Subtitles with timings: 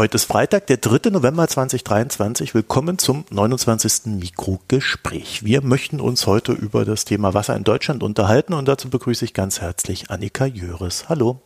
[0.00, 1.10] Heute ist Freitag, der 3.
[1.10, 2.54] November 2023.
[2.54, 4.06] Willkommen zum 29.
[4.18, 5.44] Mikrogespräch.
[5.44, 9.34] Wir möchten uns heute über das Thema Wasser in Deutschland unterhalten und dazu begrüße ich
[9.34, 11.10] ganz herzlich Annika Jöres.
[11.10, 11.42] Hallo.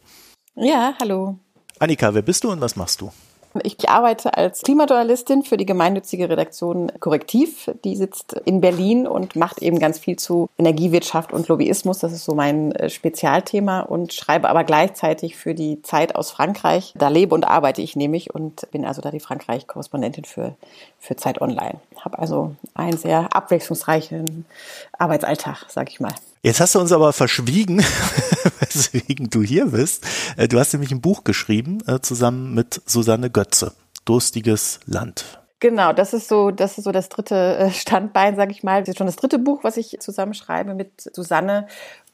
[0.54, 1.40] Ja, hallo.
[1.80, 3.10] Annika, wer bist du und was machst du?
[3.62, 7.70] Ich arbeite als Klimajournalistin für die gemeinnützige Redaktion Korrektiv.
[7.84, 12.00] Die sitzt in Berlin und macht eben ganz viel zu Energiewirtschaft und Lobbyismus.
[12.00, 16.94] Das ist so mein äh, Spezialthema und schreibe aber gleichzeitig für die Zeit aus Frankreich.
[16.96, 20.56] Da lebe und arbeite ich nämlich und bin also da die Frankreich-Korrespondentin für,
[20.98, 21.80] für Zeit Online.
[22.04, 24.44] Habe also einen sehr abwechslungsreichen
[24.98, 26.12] Arbeitsalltag, sag ich mal.
[26.42, 27.78] Jetzt hast du uns aber verschwiegen,
[28.60, 30.04] weswegen du hier bist.
[30.36, 33.72] Äh, du hast nämlich ein Buch geschrieben, äh, zusammen mit Susanne Götze.
[34.04, 35.40] Durstiges Land.
[35.60, 38.80] Genau, das ist so, das ist so das dritte äh, Standbein, sage ich mal.
[38.80, 41.66] Das ist schon das dritte Buch, was ich zusammenschreibe mit Susanne.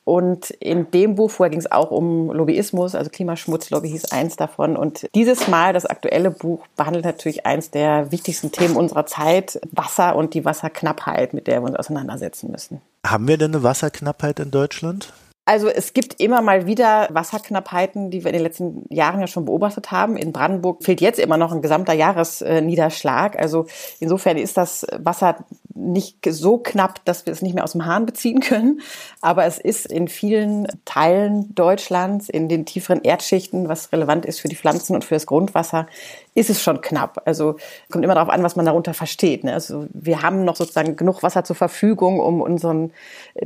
[0.05, 4.77] Und in dem Buch vorher ging es auch um Lobbyismus, also Klimaschmutzlobby hieß eins davon.
[4.77, 10.17] Und dieses Mal, das aktuelle Buch, behandelt natürlich eins der wichtigsten Themen unserer Zeit, Wasser
[10.17, 12.81] und die Wasserknappheit, mit der wir uns auseinandersetzen müssen.
[13.07, 15.12] Haben wir denn eine Wasserknappheit in Deutschland?
[15.47, 19.47] Also es gibt immer mal wieder Wasserknappheiten, die wir in den letzten Jahren ja schon
[19.47, 20.17] beobachtet haben.
[20.17, 23.37] In Brandenburg fehlt jetzt immer noch ein gesamter Jahresniederschlag.
[23.37, 23.67] Also
[23.98, 28.07] insofern ist das Wasser nicht so knapp, dass wir es nicht mehr aus dem Hahn
[28.07, 28.81] beziehen können.
[29.21, 34.48] Aber es ist in vielen Teilen Deutschlands, in den tieferen Erdschichten, was relevant ist für
[34.48, 35.87] die Pflanzen und für das Grundwasser,
[36.34, 37.23] ist es schon knapp.
[37.25, 37.56] Also
[37.91, 39.45] kommt immer darauf an, was man darunter versteht.
[39.45, 39.52] Ne?
[39.52, 42.92] Also wir haben noch sozusagen genug Wasser zur Verfügung, um unseren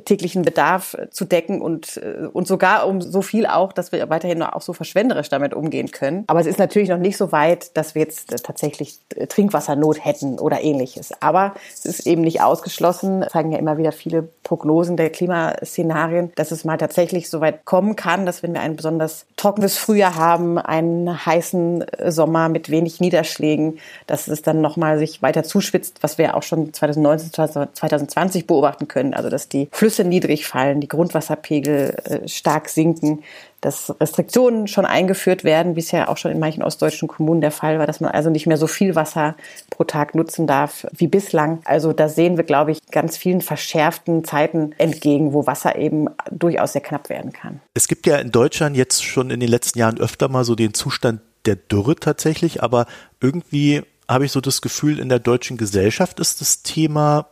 [0.04, 4.42] täglichen Bedarf zu decken und, äh, und sogar um so viel auch, dass wir weiterhin
[4.42, 6.24] auch so verschwenderisch damit umgehen können.
[6.26, 10.62] Aber es ist natürlich noch nicht so weit, dass wir jetzt tatsächlich Trinkwassernot hätten oder
[10.62, 11.12] ähnliches.
[11.20, 16.50] Aber es ist eben nicht ausgeschlossen, zeigen ja immer wieder viele Prognosen der Klimaszenarien, dass
[16.50, 20.58] es mal tatsächlich so weit kommen kann, dass wenn wir ein besonders trockenes Frühjahr haben,
[20.58, 26.36] einen heißen Sommer mit wenig Niederschlägen, dass es dann nochmal sich weiter zuspitzt, was wir
[26.36, 27.32] auch schon 2019,
[27.72, 29.14] 2020 beobachten können.
[29.14, 33.22] Also dass die Flüsse niedrig fallen, die Grundwasserpegel äh, stark sinken,
[33.64, 37.50] dass Restriktionen schon eingeführt werden, wie es ja auch schon in manchen ostdeutschen Kommunen der
[37.50, 39.36] Fall war, dass man also nicht mehr so viel Wasser
[39.70, 41.60] pro Tag nutzen darf wie bislang.
[41.64, 46.72] Also da sehen wir, glaube ich, ganz vielen verschärften Zeiten entgegen, wo Wasser eben durchaus
[46.72, 47.60] sehr knapp werden kann.
[47.72, 50.74] Es gibt ja in Deutschland jetzt schon in den letzten Jahren öfter mal so den
[50.74, 52.86] Zustand der Dürre tatsächlich, aber
[53.20, 57.26] irgendwie habe ich so das Gefühl, in der deutschen Gesellschaft ist das Thema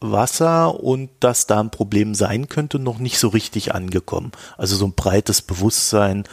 [0.00, 4.32] Wasser und dass da ein Problem sein könnte, noch nicht so richtig angekommen.
[4.56, 6.24] Also so ein breites Bewusstsein,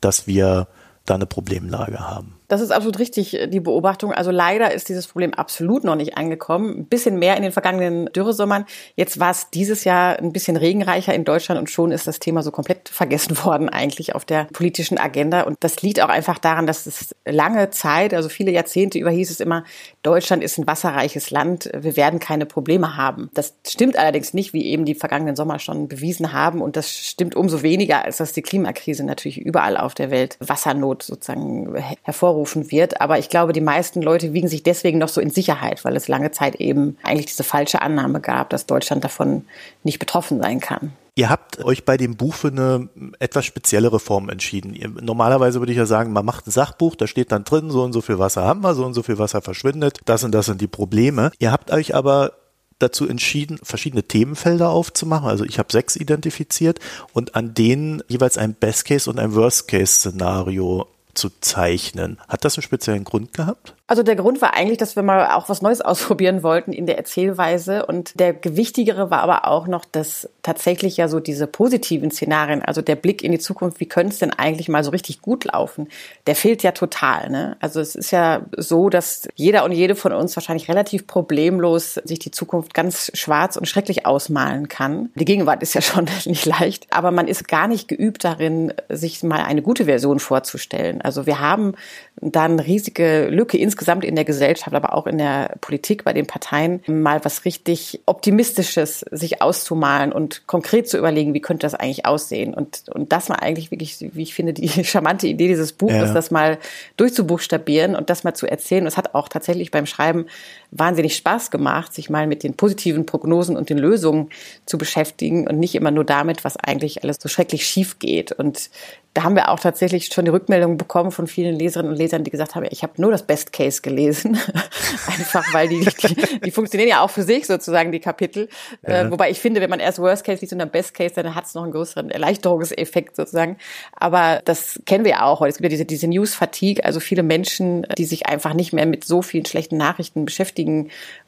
[0.00, 0.68] dass wir
[1.04, 2.37] da eine Problemlage haben.
[2.48, 4.12] Das ist absolut richtig, äh, die Beobachtung.
[4.12, 6.78] Also leider ist dieses Problem absolut noch nicht angekommen.
[6.78, 8.64] Ein bisschen mehr in den vergangenen Dürresommern.
[8.96, 12.42] Jetzt war es dieses Jahr ein bisschen regenreicher in Deutschland und schon ist das Thema
[12.42, 15.42] so komplett vergessen worden eigentlich auf der politischen Agenda.
[15.42, 19.30] Und das liegt auch einfach daran, dass es lange Zeit, also viele Jahrzehnte über hieß
[19.30, 19.64] es immer,
[20.02, 21.70] Deutschland ist ein wasserreiches Land.
[21.76, 23.28] Wir werden keine Probleme haben.
[23.34, 26.62] Das stimmt allerdings nicht, wie eben die vergangenen Sommer schon bewiesen haben.
[26.62, 31.02] Und das stimmt umso weniger, als dass die Klimakrise natürlich überall auf der Welt Wassernot
[31.02, 33.00] sozusagen hervorruft hervorrufen wird.
[33.00, 36.08] Aber ich glaube, die meisten Leute wiegen sich deswegen noch so in Sicherheit, weil es
[36.08, 39.44] lange Zeit eben eigentlich diese falsche Annahme gab, dass Deutschland davon
[39.82, 40.92] nicht betroffen sein kann.
[41.14, 42.88] Ihr habt euch bei dem Buch für eine
[43.18, 44.76] etwas speziellere Form entschieden.
[45.00, 47.92] Normalerweise würde ich ja sagen, man macht ein Sachbuch, da steht dann drin, so und
[47.92, 50.60] so viel Wasser haben wir, so und so viel Wasser verschwindet, das und das sind
[50.60, 51.32] die Probleme.
[51.40, 52.34] Ihr habt euch aber
[52.78, 55.28] dazu entschieden, verschiedene Themenfelder aufzumachen.
[55.28, 56.78] Also ich habe sechs identifiziert
[57.12, 60.86] und an denen jeweils ein Best-Case und ein Worst-Case-Szenario
[61.18, 62.18] zu zeichnen.
[62.28, 63.74] Hat das einen speziellen Grund gehabt?
[63.90, 66.98] Also der Grund war eigentlich, dass wir mal auch was Neues ausprobieren wollten in der
[66.98, 67.86] Erzählweise.
[67.86, 72.82] Und der gewichtigere war aber auch noch, dass tatsächlich ja so diese positiven Szenarien, also
[72.82, 75.88] der Blick in die Zukunft, wie könnte es denn eigentlich mal so richtig gut laufen,
[76.26, 77.30] der fehlt ja total.
[77.30, 77.56] Ne?
[77.60, 82.18] Also es ist ja so, dass jeder und jede von uns wahrscheinlich relativ problemlos sich
[82.18, 85.08] die Zukunft ganz schwarz und schrecklich ausmalen kann.
[85.14, 89.22] Die Gegenwart ist ja schon nicht leicht, aber man ist gar nicht geübt darin, sich
[89.22, 91.00] mal eine gute Version vorzustellen.
[91.00, 91.72] Also wir haben
[92.20, 96.26] da eine riesige Lücke insgesamt in der Gesellschaft, aber auch in der Politik bei den
[96.26, 102.06] Parteien, mal was richtig Optimistisches sich auszumalen und konkret zu überlegen, wie könnte das eigentlich
[102.06, 102.54] aussehen.
[102.54, 106.14] Und, und das war eigentlich wirklich, wie ich finde, die charmante Idee dieses Buches, ja.
[106.14, 106.58] das mal
[106.96, 108.86] durchzubuchstabieren und das mal zu erzählen.
[108.86, 110.26] Es hat auch tatsächlich beim Schreiben
[110.70, 114.30] wahnsinnig Spaß gemacht, sich mal mit den positiven Prognosen und den Lösungen
[114.66, 118.32] zu beschäftigen und nicht immer nur damit, was eigentlich alles so schrecklich schief geht.
[118.32, 118.70] Und
[119.14, 122.30] da haben wir auch tatsächlich schon die Rückmeldung bekommen von vielen Leserinnen und Lesern, die
[122.30, 124.38] gesagt haben, ich habe nur das Best Case gelesen.
[125.06, 128.48] Einfach weil die, die, die, funktionieren ja auch für sich sozusagen, die Kapitel.
[128.86, 129.06] Ja.
[129.06, 131.34] Äh, wobei ich finde, wenn man erst Worst Case liest und dann Best Case, dann
[131.34, 133.56] hat es noch einen größeren Erleichterungseffekt sozusagen.
[133.92, 135.50] Aber das kennen wir ja auch heute.
[135.50, 139.04] Es gibt ja diese, diese News-Fatigue, also viele Menschen, die sich einfach nicht mehr mit
[139.04, 140.57] so vielen schlechten Nachrichten beschäftigen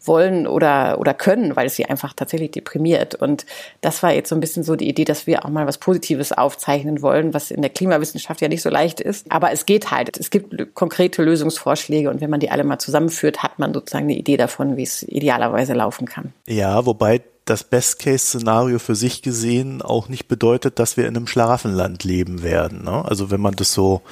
[0.02, 3.14] wollen oder, oder können, weil es sie einfach tatsächlich deprimiert.
[3.14, 3.46] Und
[3.80, 6.32] das war jetzt so ein bisschen so die Idee, dass wir auch mal was Positives
[6.32, 9.30] aufzeichnen wollen, was in der Klimawissenschaft ja nicht so leicht ist.
[9.30, 10.18] Aber es geht halt.
[10.18, 14.16] Es gibt konkrete Lösungsvorschläge und wenn man die alle mal zusammenführt, hat man sozusagen eine
[14.16, 16.32] Idee davon, wie es idealerweise laufen kann.
[16.46, 22.04] Ja, wobei das Best-Case-Szenario für sich gesehen auch nicht bedeutet, dass wir in einem Schlaraffenland
[22.04, 22.84] leben werden.
[22.84, 23.04] Ne?
[23.04, 24.02] Also wenn man das so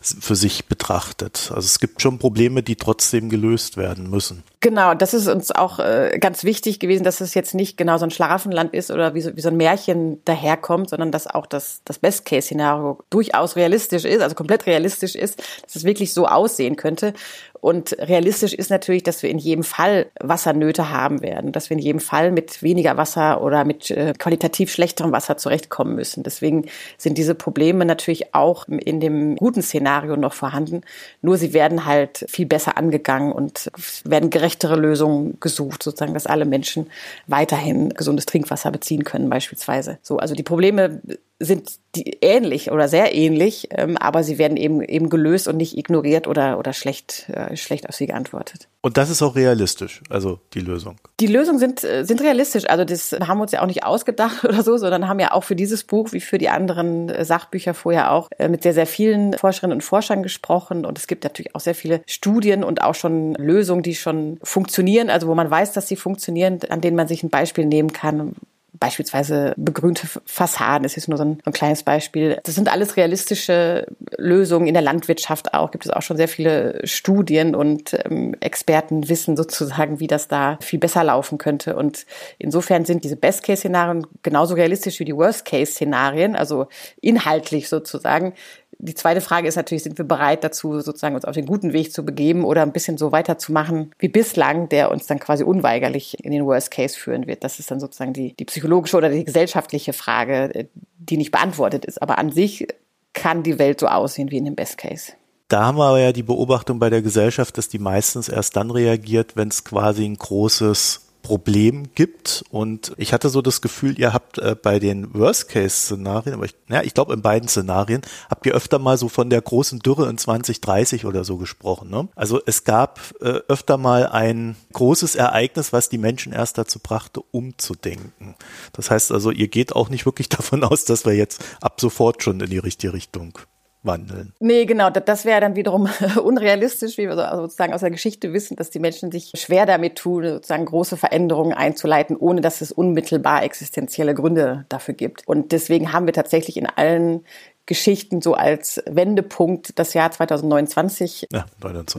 [0.00, 1.52] für sich betrachtet.
[1.54, 4.42] Also es gibt schon Probleme, die trotzdem gelöst werden müssen.
[4.60, 8.04] Genau, das ist uns auch äh, ganz wichtig gewesen, dass es jetzt nicht genau so
[8.04, 11.82] ein Schlaraffenland ist oder wie so, wie so ein Märchen daherkommt, sondern dass auch das,
[11.84, 17.12] das Best-Case-Szenario durchaus realistisch ist, also komplett realistisch ist, dass es wirklich so aussehen könnte.
[17.60, 21.82] Und realistisch ist natürlich, dass wir in jedem Fall Wassernöte haben werden, dass wir in
[21.82, 26.22] jedem Fall mit weniger Wasser oder mit äh, qualitativ schlechterem Wasser zurechtkommen müssen.
[26.22, 26.66] Deswegen
[26.98, 30.82] sind diese Probleme natürlich auch in dem guten Szenario noch vorhanden.
[31.22, 33.70] Nur sie werden halt viel besser angegangen und
[34.04, 36.90] werden gerechtere Lösungen gesucht, sozusagen, dass alle Menschen
[37.26, 39.98] weiterhin gesundes Trinkwasser beziehen können, beispielsweise.
[40.02, 41.00] So, also die Probleme
[41.38, 45.76] sind die ähnlich oder sehr ähnlich, ähm, aber sie werden eben eben gelöst und nicht
[45.76, 48.68] ignoriert oder oder schlecht äh, schlecht auf sie geantwortet.
[48.80, 50.96] Und das ist auch realistisch, also die Lösung.
[51.20, 54.44] Die Lösungen sind äh, sind realistisch, also das haben wir uns ja auch nicht ausgedacht
[54.48, 57.74] oder so, sondern haben ja auch für dieses Buch wie für die anderen äh, Sachbücher
[57.74, 61.54] vorher auch äh, mit sehr sehr vielen Forscherinnen und Forschern gesprochen und es gibt natürlich
[61.54, 65.72] auch sehr viele Studien und auch schon Lösungen, die schon funktionieren, also wo man weiß,
[65.72, 68.36] dass sie funktionieren, an denen man sich ein Beispiel nehmen kann,
[68.78, 72.38] beispielsweise begrünte Fassaden ist jetzt nur so ein, ein, kleines Beispiel.
[72.44, 73.86] Das sind alles realistische
[74.16, 75.70] Lösungen in der Landwirtschaft auch.
[75.70, 80.58] Gibt es auch schon sehr viele Studien und ähm, Experten wissen sozusagen, wie das da
[80.60, 81.76] viel besser laufen könnte.
[81.76, 82.06] Und
[82.38, 86.66] insofern sind diese Best-Case-Szenarien genauso realistisch wie die Worst-Case-Szenarien, also
[87.00, 88.34] inhaltlich sozusagen
[88.78, 91.92] die zweite Frage ist natürlich, sind wir bereit dazu, sozusagen uns auf den guten Weg
[91.92, 96.32] zu begeben oder ein bisschen so weiterzumachen wie bislang, der uns dann quasi unweigerlich in
[96.32, 97.42] den Worst Case führen wird.
[97.42, 100.68] Das ist dann sozusagen die, die psychologische oder die gesellschaftliche Frage,
[100.98, 102.02] die nicht beantwortet ist.
[102.02, 102.68] Aber an sich
[103.12, 105.12] kann die Welt so aussehen wie in dem Best Case.
[105.48, 108.70] Da haben wir aber ja die Beobachtung bei der Gesellschaft, dass die meistens erst dann
[108.70, 112.44] reagiert, wenn es quasi ein großes Problem gibt.
[112.50, 116.82] Und ich hatte so das Gefühl, ihr habt äh, bei den Worst-Case-Szenarien, aber ich, ja,
[116.82, 120.18] ich glaube in beiden Szenarien, habt ihr öfter mal so von der großen Dürre in
[120.18, 121.90] 2030 oder so gesprochen.
[121.90, 122.06] Ne?
[122.14, 127.22] Also es gab äh, öfter mal ein großes Ereignis, was die Menschen erst dazu brachte,
[127.32, 128.36] umzudenken.
[128.72, 132.22] Das heißt also, ihr geht auch nicht wirklich davon aus, dass wir jetzt ab sofort
[132.22, 133.36] schon in die richtige Richtung
[133.86, 134.32] wandeln.
[134.40, 134.90] Nee, genau.
[134.90, 135.88] Das wäre dann wiederum
[136.22, 139.96] unrealistisch, wie wir also sozusagen aus der Geschichte wissen, dass die Menschen sich schwer damit
[139.96, 145.26] tun, sozusagen große Veränderungen einzuleiten, ohne dass es unmittelbar existenzielle Gründe dafür gibt.
[145.26, 147.24] Und deswegen haben wir tatsächlich in allen
[147.66, 151.46] Geschichten so als Wendepunkt das Jahr 2029 ja,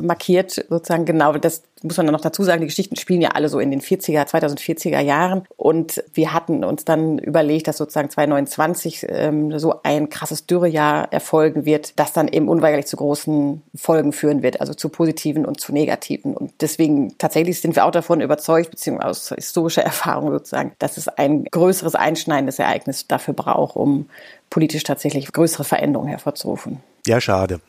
[0.01, 1.33] markiert, sozusagen genau.
[1.33, 3.81] Das muss man dann noch dazu sagen, die Geschichten spielen ja alle so in den
[3.81, 5.43] 40er, 2040er Jahren.
[5.55, 11.65] Und wir hatten uns dann überlegt, dass sozusagen 2029 ähm, so ein krasses Dürrejahr erfolgen
[11.65, 15.71] wird, das dann eben unweigerlich zu großen Folgen führen wird, also zu positiven und zu
[15.71, 16.35] negativen.
[16.35, 21.07] Und deswegen tatsächlich sind wir auch davon überzeugt, beziehungsweise aus historischer Erfahrung sozusagen, dass es
[21.07, 24.09] ein größeres einschneidendes Ereignis dafür braucht, um
[24.49, 26.79] politisch tatsächlich größere Veränderungen hervorzurufen.
[27.05, 27.61] Ja, schade.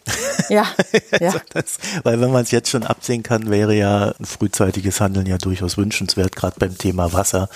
[0.48, 0.66] Ja.
[1.20, 1.34] ja.
[1.52, 5.38] das, weil wenn man es jetzt schon absehen kann, wäre ja ein frühzeitiges Handeln ja
[5.38, 7.48] durchaus wünschenswert, gerade beim Thema Wasser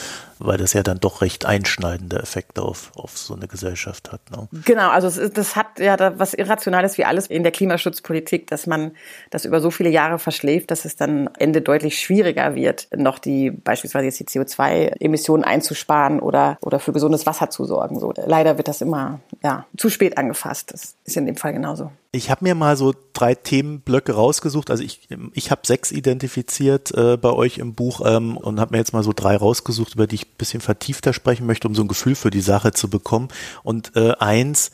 [0.44, 4.20] weil das ja dann doch recht einschneidende Effekte auf, auf so eine Gesellschaft hat.
[4.30, 4.48] Ne?
[4.64, 8.66] Genau, also ist, das hat ja da was Irrationales wie alles in der Klimaschutzpolitik, dass
[8.66, 8.92] man
[9.30, 13.50] das über so viele Jahre verschläft, dass es dann Ende deutlich schwieriger wird, noch die
[13.50, 17.98] beispielsweise jetzt die CO2-Emissionen einzusparen oder, oder für gesundes Wasser zu sorgen.
[17.98, 20.72] So, leider wird das immer ja, zu spät angefasst.
[20.72, 21.90] Das ist in dem Fall genauso.
[22.14, 24.70] Ich habe mir mal so drei Themenblöcke rausgesucht.
[24.70, 28.78] Also ich, ich habe sechs identifiziert äh, bei euch im Buch ähm, und habe mir
[28.78, 31.80] jetzt mal so drei rausgesucht, über die ich ein bisschen vertiefter sprechen möchte, um so
[31.80, 33.28] ein Gefühl für die Sache zu bekommen.
[33.62, 34.72] Und äh, eins,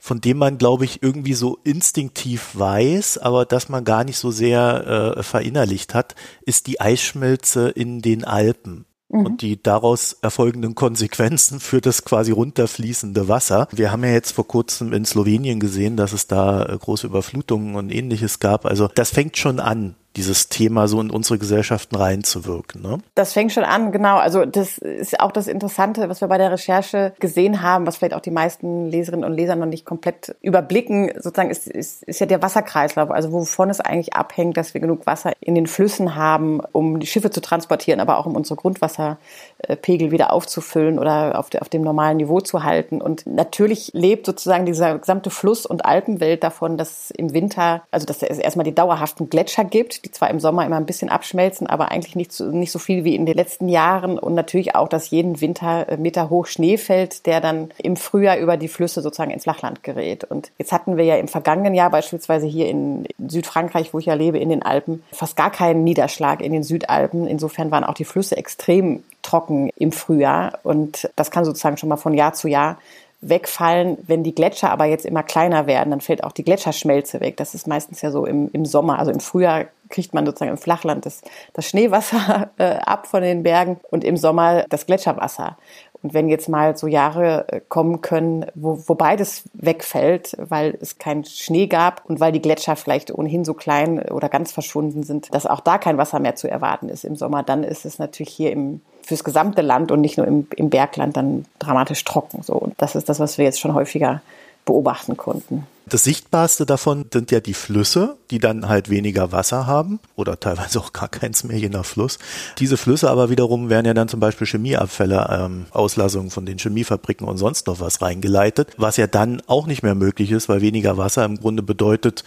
[0.00, 4.32] von dem man, glaube ich, irgendwie so instinktiv weiß, aber das man gar nicht so
[4.32, 9.26] sehr äh, verinnerlicht hat, ist die Eisschmelze in den Alpen mhm.
[9.26, 13.68] und die daraus erfolgenden Konsequenzen für das quasi runterfließende Wasser.
[13.72, 17.74] Wir haben ja jetzt vor kurzem in Slowenien gesehen, dass es da äh, große Überflutungen
[17.74, 18.66] und ähnliches gab.
[18.66, 22.82] Also das fängt schon an dieses Thema so in unsere Gesellschaften reinzuwirken.
[22.82, 22.98] Ne?
[23.14, 24.16] Das fängt schon an, genau.
[24.16, 28.14] Also das ist auch das Interessante, was wir bei der Recherche gesehen haben, was vielleicht
[28.14, 31.12] auch die meisten Leserinnen und Leser noch nicht komplett überblicken.
[31.14, 35.06] Sozusagen ist, ist, ist ja der Wasserkreislauf, also wovon es eigentlich abhängt, dass wir genug
[35.06, 40.10] Wasser in den Flüssen haben, um die Schiffe zu transportieren, aber auch um unsere Grundwasserpegel
[40.10, 43.00] wieder aufzufüllen oder auf, auf dem normalen Niveau zu halten.
[43.00, 48.22] Und natürlich lebt sozusagen dieser gesamte Fluss- und Alpenwelt davon, dass im Winter, also dass
[48.22, 51.90] es erstmal die dauerhaften Gletscher gibt, die zwar im Sommer immer ein bisschen abschmelzen, aber
[51.90, 54.18] eigentlich nicht so, nicht so viel wie in den letzten Jahren.
[54.18, 58.38] Und natürlich auch, dass jeden Winter äh, Meter hoch Schnee fällt, der dann im Frühjahr
[58.38, 60.24] über die Flüsse sozusagen ins Flachland gerät.
[60.24, 64.14] Und jetzt hatten wir ja im vergangenen Jahr beispielsweise hier in Südfrankreich, wo ich ja
[64.14, 67.26] lebe, in den Alpen, fast gar keinen Niederschlag in den Südalpen.
[67.26, 70.58] Insofern waren auch die Flüsse extrem trocken im Frühjahr.
[70.62, 72.78] Und das kann sozusagen schon mal von Jahr zu Jahr
[73.20, 73.98] wegfallen.
[74.06, 77.36] Wenn die Gletscher aber jetzt immer kleiner werden, dann fällt auch die Gletscherschmelze weg.
[77.36, 78.98] Das ist meistens ja so im, im Sommer.
[78.98, 81.22] Also im Frühjahr kriegt man sozusagen im Flachland das,
[81.52, 85.56] das Schneewasser äh, ab von den Bergen und im Sommer das Gletscherwasser.
[86.02, 90.98] Und wenn jetzt mal so Jahre äh, kommen können, wo, wo beides wegfällt, weil es
[90.98, 95.34] keinen Schnee gab und weil die Gletscher vielleicht ohnehin so klein oder ganz verschwunden sind,
[95.34, 98.32] dass auch da kein Wasser mehr zu erwarten ist im Sommer, dann ist es natürlich
[98.32, 102.42] hier im fürs gesamte Land und nicht nur im, im Bergland dann dramatisch trocken.
[102.42, 102.54] So.
[102.54, 104.22] Und das ist das, was wir jetzt schon häufiger
[104.64, 105.66] beobachten konnten.
[105.86, 110.78] Das Sichtbarste davon sind ja die Flüsse, die dann halt weniger Wasser haben oder teilweise
[110.78, 112.20] auch gar keins mehr, je nach Fluss.
[112.58, 117.26] Diese Flüsse aber wiederum werden ja dann zum Beispiel Chemieabfälle, ähm, Auslassungen von den Chemiefabriken
[117.26, 120.96] und sonst noch was reingeleitet, was ja dann auch nicht mehr möglich ist, weil weniger
[120.96, 122.22] Wasser im Grunde bedeutet,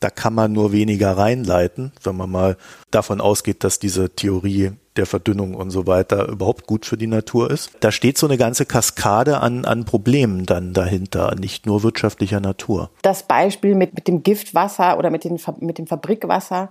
[0.00, 2.56] da kann man nur weniger reinleiten, wenn man mal
[2.90, 7.50] davon ausgeht, dass diese Theorie der Verdünnung und so weiter überhaupt gut für die Natur
[7.50, 7.70] ist.
[7.80, 12.90] Da steht so eine ganze Kaskade an, an Problemen dann dahinter, nicht nur wirtschaftlicher Natur.
[13.02, 16.68] Das Beispiel mit, mit dem Giftwasser oder mit, den, mit dem Fabrikwasser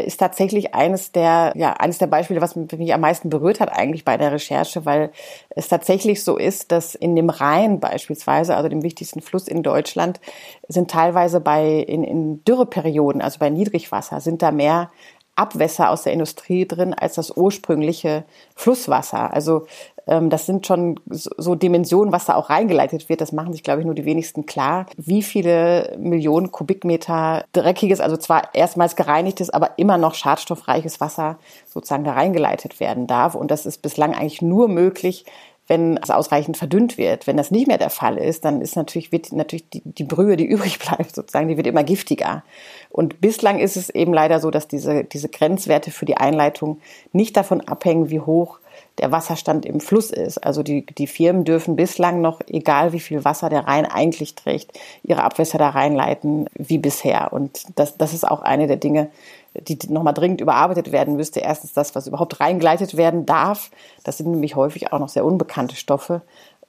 [0.00, 4.04] ist tatsächlich eines der, ja, eines der Beispiele, was mich am meisten berührt hat eigentlich
[4.04, 5.10] bei der Recherche, weil
[5.50, 10.20] es tatsächlich so ist, dass in dem Rhein beispielsweise, also dem wichtigsten Fluss in Deutschland,
[10.68, 14.90] sind teilweise bei, in, in Dürreperioden, also bei Niedrigwasser, sind da mehr
[15.34, 19.32] Abwässer aus der Industrie drin als das ursprüngliche Flusswasser.
[19.32, 19.66] Also
[20.06, 23.20] das sind schon so Dimensionen, was da auch reingeleitet wird.
[23.20, 24.86] Das machen sich, glaube ich, nur die wenigsten klar.
[24.96, 32.04] Wie viele Millionen Kubikmeter dreckiges, also zwar erstmals gereinigtes, aber immer noch schadstoffreiches Wasser sozusagen
[32.04, 33.34] da reingeleitet werden darf.
[33.34, 35.24] Und das ist bislang eigentlich nur möglich,
[35.68, 37.26] wenn es ausreichend verdünnt wird.
[37.26, 40.36] Wenn das nicht mehr der Fall ist, dann ist natürlich, wird natürlich die, die Brühe,
[40.36, 42.42] die übrig bleibt, sozusagen, die wird immer giftiger.
[42.90, 46.80] Und bislang ist es eben leider so, dass diese, diese Grenzwerte für die Einleitung
[47.12, 48.58] nicht davon abhängen, wie hoch
[48.98, 50.38] der Wasserstand im Fluss ist.
[50.38, 54.78] Also die, die Firmen dürfen bislang noch, egal wie viel Wasser der Rhein eigentlich trägt,
[55.02, 57.32] ihre Abwässer da reinleiten wie bisher.
[57.32, 59.10] Und das, das ist auch eine der Dinge,
[59.54, 61.40] die nochmal dringend überarbeitet werden müsste.
[61.40, 63.70] Erstens das, was überhaupt reingeleitet werden darf.
[64.04, 66.22] Das sind nämlich häufig auch noch sehr unbekannte Stoffe.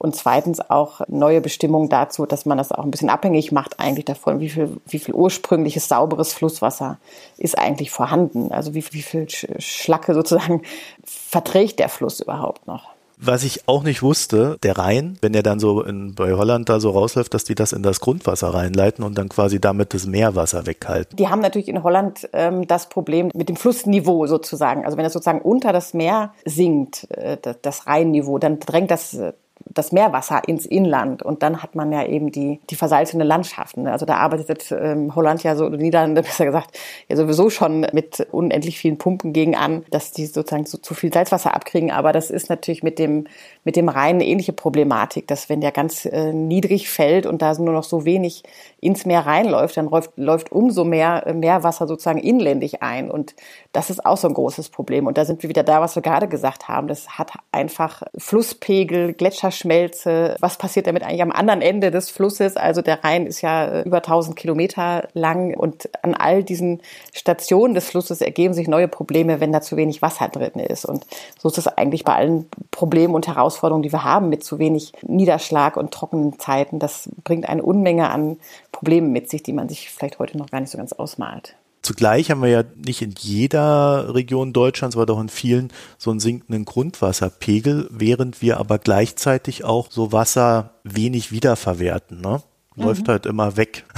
[0.04, 4.04] Und zweitens auch neue Bestimmungen dazu, dass man das auch ein bisschen abhängig macht eigentlich
[4.04, 6.98] davon, wie viel, wie viel ursprüngliches sauberes Flusswasser
[7.38, 8.52] ist eigentlich vorhanden.
[8.52, 10.64] Also wie, wie viel Schlacke sozusagen
[11.06, 12.90] verträgt der Fluss überhaupt noch.
[13.16, 16.82] Was ich auch nicht wusste, der Rhein, wenn er dann so in, bei Holland da
[16.82, 20.66] so rausläuft, dass die das in das Grundwasser reinleiten und dann quasi damit das Meerwasser
[20.66, 21.16] weghalten.
[21.16, 24.84] Die haben natürlich in Holland ähm, das Problem mit dem Flussniveau sozusagen.
[24.84, 29.18] Also wenn es sozusagen unter das Meer sinkt, äh, das Rheinniveau, dann drängt das
[29.66, 33.88] das Meerwasser ins Inland und dann hat man ja eben die, die versalzene Landschaften.
[33.88, 36.78] Also da arbeitet ähm, Holland ja so, Niederlande besser gesagt,
[37.10, 41.12] ja sowieso schon mit unendlich vielen Pumpen gegen an, dass die sozusagen zu, zu viel
[41.12, 41.92] Salzwasser abkriegen.
[41.92, 43.26] Aber das ist natürlich mit dem,
[43.64, 47.54] mit dem Rhein eine ähnliche Problematik, dass wenn der ganz äh, niedrig fällt und da
[47.54, 48.44] nur noch so wenig
[48.80, 53.10] ins Meer reinläuft, dann läuft, läuft umso mehr äh, Meerwasser sozusagen inländig ein.
[53.10, 53.36] Und
[53.72, 55.08] das ist auch so ein großes Problem.
[55.08, 56.88] Und da sind wir wieder da, was wir gerade gesagt haben.
[56.88, 59.14] Das hat einfach Flusspegel,
[59.54, 60.36] Gletscherschmelze.
[60.40, 62.58] Was passiert damit eigentlich am anderen Ende des Flusses?
[62.58, 66.82] Also der Rhein ist ja äh, über 1000 Kilometer lang und an all diesen
[67.14, 70.86] Stationen des Flusses ergeben sich neue Probleme, wenn da zu wenig Wasser drin ist.
[70.86, 71.06] Und
[71.40, 74.94] so ist es eigentlich bei allen Problemen und Herausforderungen, die wir haben mit zu wenig
[75.02, 76.80] Niederschlag und trockenen Zeiten.
[76.80, 78.38] Das bringt eine Unmenge an
[78.72, 81.56] Probleme mit sich, die man sich vielleicht heute noch gar nicht so ganz ausmalt.
[81.84, 86.22] Zugleich haben wir ja nicht in jeder Region Deutschlands, aber doch in vielen so einen
[86.22, 92.22] sinkenden Grundwasserpegel, während wir aber gleichzeitig auch so Wasser wenig wiederverwerten.
[92.22, 92.42] Ne?
[92.78, 93.12] Läuft mhm.
[93.12, 93.86] halt immer weg.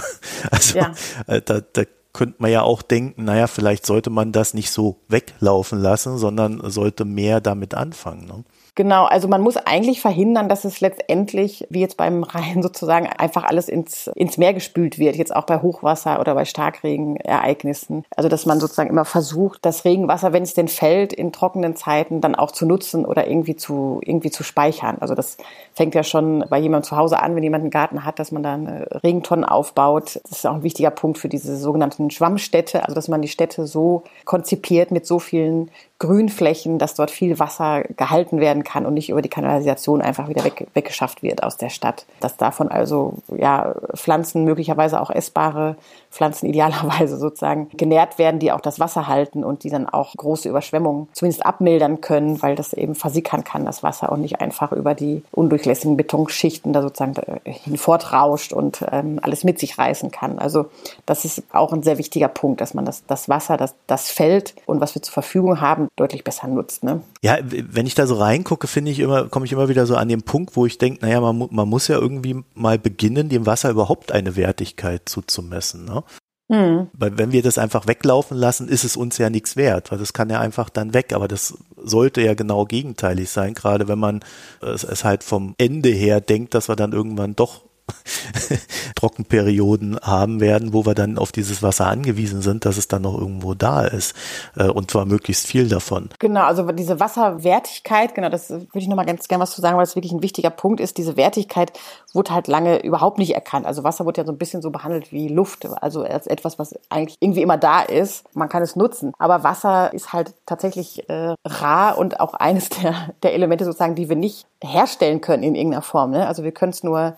[0.52, 0.94] Also ja.
[1.26, 4.98] Äh, da, da könnte man ja auch denken, naja, vielleicht sollte man das nicht so
[5.08, 8.28] weglaufen lassen, sondern sollte mehr damit anfangen.
[8.28, 8.44] Ne?
[8.78, 13.46] Genau, also man muss eigentlich verhindern, dass es letztendlich, wie jetzt beim Rhein sozusagen, einfach
[13.46, 18.04] alles ins, ins Meer gespült wird, jetzt auch bei Hochwasser oder bei Starkregenereignissen.
[18.18, 22.20] Also dass man sozusagen immer versucht, das Regenwasser, wenn es denn fällt, in trockenen Zeiten
[22.20, 24.98] dann auch zu nutzen oder irgendwie zu, irgendwie zu speichern.
[25.00, 25.38] Also das
[25.74, 28.44] fängt ja schon bei jemandem zu Hause an, wenn jemand einen Garten hat, dass man
[28.44, 30.20] dann Regentonnen aufbaut.
[30.24, 33.68] Das ist auch ein wichtiger Punkt für diese sogenannten Schwammstädte, also dass man die Städte
[33.68, 39.10] so konzipiert mit so vielen Grünflächen, dass dort viel Wasser gehalten werden kann und nicht
[39.10, 42.06] über die Kanalisation einfach wieder weg, weggeschafft wird aus der Stadt.
[42.20, 45.78] Dass davon also ja Pflanzen, möglicherweise auch essbare
[46.12, 50.50] Pflanzen idealerweise sozusagen genährt werden, die auch das Wasser halten und die dann auch große
[50.50, 54.96] Überschwemmungen zumindest abmildern können, weil das eben versickern kann, das Wasser und nicht einfach über
[54.96, 60.40] die undurchlässigen Betonschichten da sozusagen hinfortrauscht und ähm, alles mit sich reißen kann.
[60.40, 60.66] Also
[61.06, 64.56] das ist auch ein sehr wichtiger Punkt, dass man das, das Wasser, das, das Feld
[64.66, 66.84] und was wir zur Verfügung haben, deutlich besser nutzt.
[66.84, 67.02] Ne?
[67.22, 70.10] Ja, wenn ich da so reingucke, finde ich immer, komme ich immer wieder so an
[70.10, 73.70] den Punkt, wo ich denke, naja, man, man muss ja irgendwie mal beginnen, dem Wasser
[73.70, 75.86] überhaupt eine Wertigkeit zuzumessen.
[75.86, 76.04] Ne?
[76.48, 76.90] Mhm.
[76.94, 80.14] Weil wenn wir das einfach weglaufen lassen, ist es uns ja nichts wert, weil das
[80.14, 81.14] kann ja einfach dann weg.
[81.14, 84.24] Aber das sollte ja genau gegenteilig sein, gerade wenn man
[84.62, 87.64] es, es halt vom Ende her denkt, dass wir dann irgendwann doch
[88.96, 93.18] Trockenperioden haben werden, wo wir dann auf dieses Wasser angewiesen sind, dass es dann noch
[93.18, 94.16] irgendwo da ist
[94.56, 96.10] äh, und zwar möglichst viel davon.
[96.20, 99.84] Genau, also diese Wasserwertigkeit, genau, das würde ich nochmal ganz gerne was zu sagen, weil
[99.84, 100.98] es wirklich ein wichtiger Punkt ist.
[100.98, 101.74] Diese Wertigkeit
[102.14, 103.66] wurde halt lange überhaupt nicht erkannt.
[103.66, 106.76] Also Wasser wurde ja so ein bisschen so behandelt wie Luft, also als etwas, was
[106.90, 108.26] eigentlich irgendwie immer da ist.
[108.36, 113.14] Man kann es nutzen, aber Wasser ist halt tatsächlich äh, rar und auch eines der,
[113.24, 116.12] der Elemente sozusagen, die wir nicht herstellen können in irgendeiner Form.
[116.12, 116.28] Ne?
[116.28, 117.16] Also wir können es nur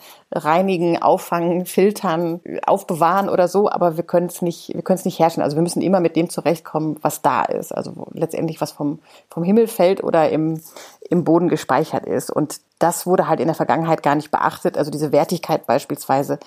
[0.57, 5.19] reinigen, auffangen, filtern, aufbewahren oder so, aber wir können es nicht, wir können es nicht
[5.19, 5.43] herrschen.
[5.43, 7.71] Also wir müssen immer mit dem zurechtkommen, was da ist.
[7.71, 8.99] Also letztendlich was vom,
[9.29, 10.61] vom Himmel fällt oder im,
[11.09, 12.31] im Boden gespeichert ist.
[12.31, 14.77] Und das wurde halt in der Vergangenheit gar nicht beachtet.
[14.77, 16.39] Also diese Wertigkeit beispielsweise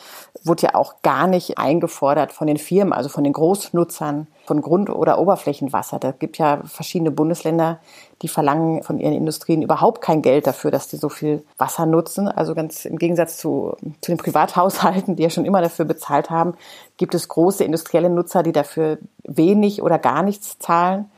[0.45, 4.91] wurde ja auch gar nicht eingefordert von den Firmen, also von den Großnutzern von Grund-
[4.91, 5.99] oder Oberflächenwasser.
[5.99, 7.79] Da gibt ja verschiedene Bundesländer,
[8.23, 12.29] die verlangen von ihren Industrien überhaupt kein Geld dafür, dass die so viel Wasser nutzen.
[12.29, 16.55] Also ganz im Gegensatz zu, zu den Privathaushalten, die ja schon immer dafür bezahlt haben,
[16.99, 21.11] gibt es große industrielle Nutzer, die dafür wenig oder gar nichts zahlen.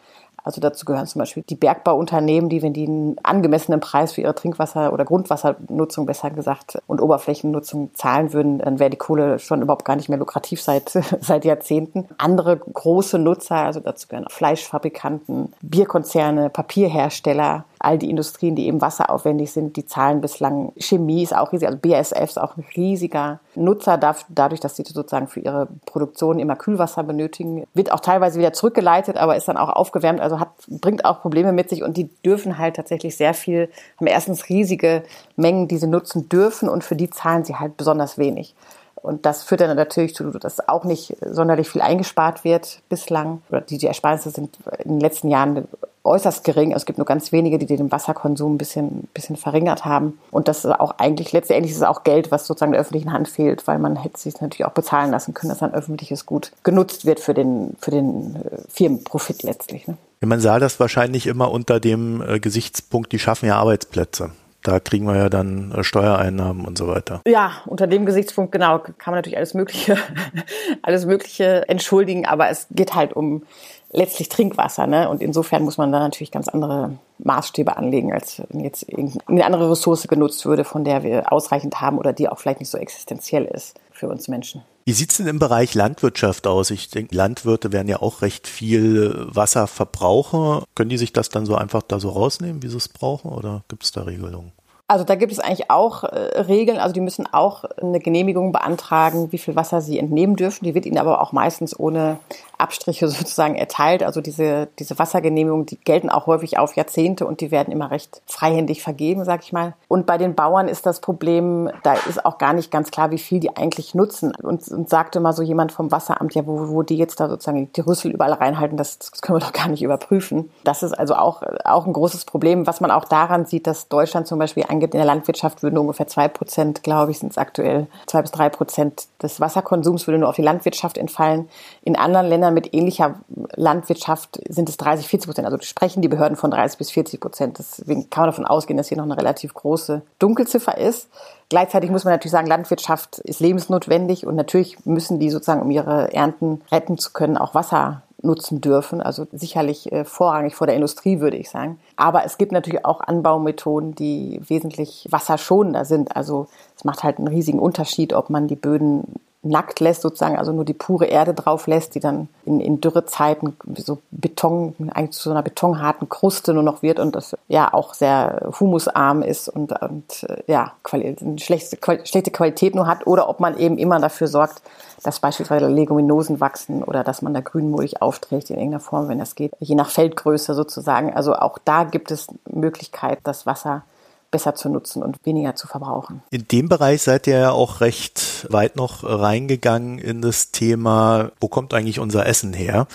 [0.45, 4.35] Also dazu gehören zum Beispiel die Bergbauunternehmen, die, wenn die einen angemessenen Preis für ihre
[4.35, 9.85] Trinkwasser- oder Grundwassernutzung besser gesagt und Oberflächennutzung zahlen würden, dann wäre die Kohle schon überhaupt
[9.85, 12.09] gar nicht mehr lukrativ seit, seit Jahrzehnten.
[12.19, 19.53] Andere große Nutzer, also dazu gehören Fleischfabrikanten, Bierkonzerne, Papierhersteller, all die Industrien, die eben wasseraufwendig
[19.53, 20.73] sind, die zahlen bislang.
[20.77, 25.29] Chemie ist auch riesig, also BASF ist auch ein riesiger Nutzer dadurch, dass sie sozusagen
[25.29, 29.68] für ihre Produktion immer Kühlwasser benötigen, wird auch teilweise wieder zurückgeleitet, aber ist dann auch
[29.68, 33.68] aufgewärmt, also hat, bringt auch Probleme mit sich und die dürfen halt tatsächlich sehr viel,
[33.99, 35.03] haben erstens riesige
[35.37, 38.55] Mengen, die sie nutzen dürfen und für die zahlen sie halt besonders wenig.
[39.03, 43.43] Und das führt dann natürlich zu, dass auch nicht sonderlich viel eingespart wird bislang.
[43.69, 45.67] Die, die Ersparnisse sind in den letzten Jahren
[46.05, 46.73] äußerst gering.
[46.73, 50.19] Es gibt nur ganz wenige, die den Wasserkonsum ein bisschen, bisschen verringert haben.
[50.31, 53.29] Und das ist auch eigentlich, letztendlich ist es auch Geld, was sozusagen der öffentlichen Hand
[53.29, 57.05] fehlt, weil man hätte sich natürlich auch bezahlen lassen können, dass ein öffentliches Gut genutzt
[57.05, 59.87] wird für den, für den äh, Firmenprofit letztlich.
[59.87, 59.97] Ne?
[60.21, 64.31] Man sah das wahrscheinlich immer unter dem äh, Gesichtspunkt, die schaffen ja Arbeitsplätze
[64.62, 67.20] da kriegen wir ja dann äh, Steuereinnahmen und so weiter.
[67.27, 69.96] Ja, unter dem Gesichtspunkt genau kann man natürlich alles Mögliche,
[70.83, 73.42] alles Mögliche entschuldigen, aber es geht halt um
[73.90, 75.09] letztlich Trinkwasser, ne?
[75.09, 79.70] Und insofern muss man da natürlich ganz andere Maßstäbe anlegen, als wenn jetzt irgendeine andere
[79.70, 83.44] Ressource genutzt würde, von der wir ausreichend haben oder die auch vielleicht nicht so existenziell
[83.44, 84.62] ist für uns Menschen.
[84.85, 86.71] Wie sieht's denn im Bereich Landwirtschaft aus?
[86.71, 90.64] Ich denke, Landwirte werden ja auch recht viel Wasser verbrauchen.
[90.75, 93.62] Können die sich das dann so einfach da so rausnehmen, wie sie es brauchen, oder
[93.68, 94.53] gibt es da Regelungen?
[94.88, 96.79] Also da gibt es eigentlich auch äh, Regeln.
[96.79, 100.64] Also die müssen auch eine Genehmigung beantragen, wie viel Wasser sie entnehmen dürfen.
[100.64, 102.18] Die wird ihnen aber auch meistens ohne
[102.62, 104.03] Abstriche sozusagen erteilt.
[104.03, 108.22] Also diese, diese Wassergenehmigungen, die gelten auch häufig auf Jahrzehnte und die werden immer recht
[108.27, 109.75] freihändig vergeben, sag ich mal.
[109.88, 113.18] Und bei den Bauern ist das Problem, da ist auch gar nicht ganz klar, wie
[113.18, 114.33] viel die eigentlich nutzen.
[114.42, 117.70] Und, und sagte mal so jemand vom Wasseramt, ja, wo, wo die jetzt da sozusagen
[117.72, 120.51] die Rüssel überall reinhalten, das, das können wir doch gar nicht überprüfen.
[120.64, 124.27] Das ist also auch, auch ein großes Problem, was man auch daran sieht, dass Deutschland
[124.27, 127.87] zum Beispiel angeht, in der Landwirtschaft würden ungefähr zwei Prozent, glaube ich, sind es aktuell,
[128.07, 131.48] zwei bis drei Prozent des Wasserkonsums würde nur auf die Landwirtschaft entfallen.
[131.83, 133.17] In anderen Ländern mit ähnlicher
[133.55, 135.47] Landwirtschaft sind es 30, 40 Prozent.
[135.47, 137.59] Also sprechen die Behörden von 30 bis 40 Prozent.
[137.59, 141.09] Deswegen kann man davon ausgehen, dass hier noch eine relativ große Dunkelziffer ist.
[141.49, 146.12] Gleichzeitig muss man natürlich sagen, Landwirtschaft ist lebensnotwendig und natürlich müssen die sozusagen, um ihre
[146.12, 149.01] Ernten retten zu können, auch Wasser nutzen dürfen.
[149.01, 151.79] Also sicherlich äh, vorrangig vor der Industrie, würde ich sagen.
[151.97, 156.17] Aber es gibt natürlich auch Anbaumethoden, die wesentlich wasserschonender sind.
[156.17, 160.53] Also es macht halt einen riesigen Unterschied, ob man die Böden nackt lässt, sozusagen, also
[160.53, 165.25] nur die pure Erde drauf lässt, die dann in, in Dürrezeiten so Beton, eigentlich zu
[165.25, 169.73] so einer betonharten Kruste nur noch wird und das ja auch sehr humusarm ist und,
[169.83, 174.63] und ja, Quali schlechte, schlechte Qualität nur hat oder ob man eben immer dafür sorgt,
[175.03, 179.35] dass beispielsweise Leguminosen wachsen oder dass man da Grünmulch aufträgt in irgendeiner Form, wenn das
[179.35, 181.15] geht, je nach Feldgröße sozusagen.
[181.15, 183.83] Also auch da gibt es Möglichkeit, das Wasser
[184.33, 186.23] besser zu nutzen und weniger zu verbrauchen.
[186.31, 191.47] In dem Bereich seid ihr ja auch recht weit noch reingegangen in das Thema, wo
[191.47, 192.88] kommt eigentlich unser Essen her?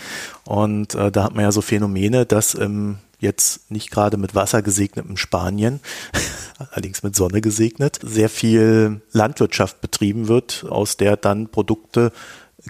[0.44, 4.62] Und äh, da hat man ja so Phänomene, dass im jetzt nicht gerade mit Wasser
[4.62, 5.80] gesegnetem Spanien,
[6.72, 12.12] allerdings mit Sonne gesegnet, sehr viel Landwirtschaft betrieben wird, aus der dann Produkte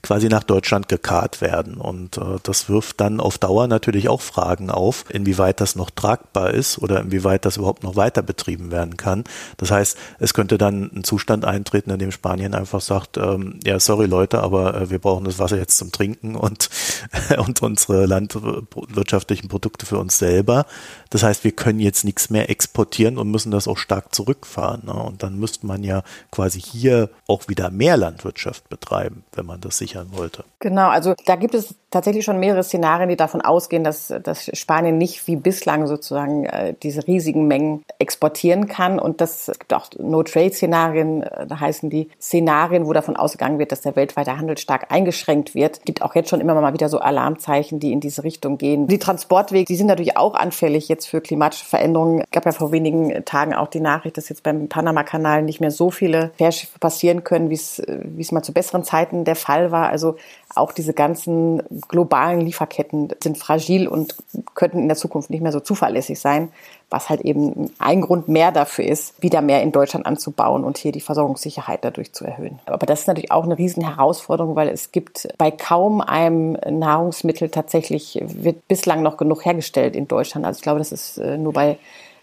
[0.02, 1.76] quasi nach Deutschland gekarrt werden.
[1.76, 6.54] Und äh, das wirft dann auf Dauer natürlich auch Fragen auf, inwieweit das noch tragbar
[6.54, 9.24] ist oder inwieweit das überhaupt noch weiter betrieben werden kann.
[9.56, 13.80] Das heißt, es könnte dann ein Zustand eintreten, in dem Spanien einfach sagt, ähm, ja,
[13.80, 16.70] sorry Leute, aber äh, wir brauchen das Wasser jetzt zum Trinken und,
[17.38, 20.66] und unsere landwirtschaftlichen Produkte für uns selber.
[21.12, 24.82] Das heißt, wir können jetzt nichts mehr exportieren und müssen das auch stark zurückfahren.
[24.86, 24.94] Ne?
[24.94, 29.77] Und dann müsste man ja quasi hier auch wieder mehr Landwirtschaft betreiben, wenn man das
[29.78, 30.44] sichern wollte.
[30.60, 34.98] Genau, also da gibt es tatsächlich schon mehrere Szenarien, die davon ausgehen, dass, dass Spanien
[34.98, 39.00] nicht wie bislang sozusagen äh, diese riesigen Mengen exportieren kann.
[39.00, 43.72] Und das es gibt auch No-Trade-Szenarien, äh, da heißen die Szenarien, wo davon ausgegangen wird,
[43.72, 45.78] dass der weltweite Handel stark eingeschränkt wird.
[45.78, 48.88] Es gibt auch jetzt schon immer mal wieder so Alarmzeichen, die in diese Richtung gehen.
[48.88, 52.22] Die Transportwege, die sind natürlich auch anfällig jetzt für klimatische Veränderungen.
[52.22, 55.72] Es gab ja vor wenigen Tagen auch die Nachricht, dass jetzt beim Panama-Kanal nicht mehr
[55.72, 59.67] so viele Fährschiffe passieren können, wie es, wie es mal zu besseren Zeiten der Fall
[59.72, 59.90] war.
[59.90, 60.16] Also
[60.56, 64.16] auch diese ganzen globalen Lieferketten sind fragil und
[64.56, 66.50] könnten in der Zukunft nicht mehr so zuverlässig sein,
[66.90, 70.92] was halt eben ein Grund mehr dafür ist, wieder mehr in Deutschland anzubauen und hier
[70.92, 72.60] die Versorgungssicherheit dadurch zu erhöhen.
[72.66, 77.50] Aber das ist natürlich auch eine riesen Herausforderung, weil es gibt bei kaum einem Nahrungsmittel
[77.50, 80.46] tatsächlich, wird bislang noch genug hergestellt in Deutschland.
[80.46, 81.78] Also ich glaube, das ist äh, nur bei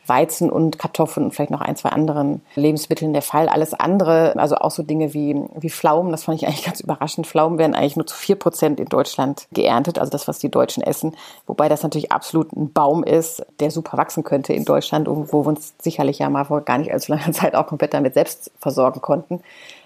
[0.07, 3.49] Weizen und Kartoffeln und vielleicht noch ein, zwei anderen Lebensmitteln der Fall.
[3.49, 7.27] Alles andere, also auch so Dinge wie, wie Pflaumen, das fand ich eigentlich ganz überraschend.
[7.27, 10.83] Pflaumen werden eigentlich nur zu vier Prozent in Deutschland geerntet, also das, was die Deutschen
[10.83, 11.17] essen.
[11.47, 15.49] Wobei das natürlich absolut ein Baum ist, der super wachsen könnte in Deutschland, wo wir
[15.49, 19.01] uns sicherlich ja mal vor gar nicht allzu langer Zeit auch komplett damit selbst versorgen
[19.01, 19.40] konnten.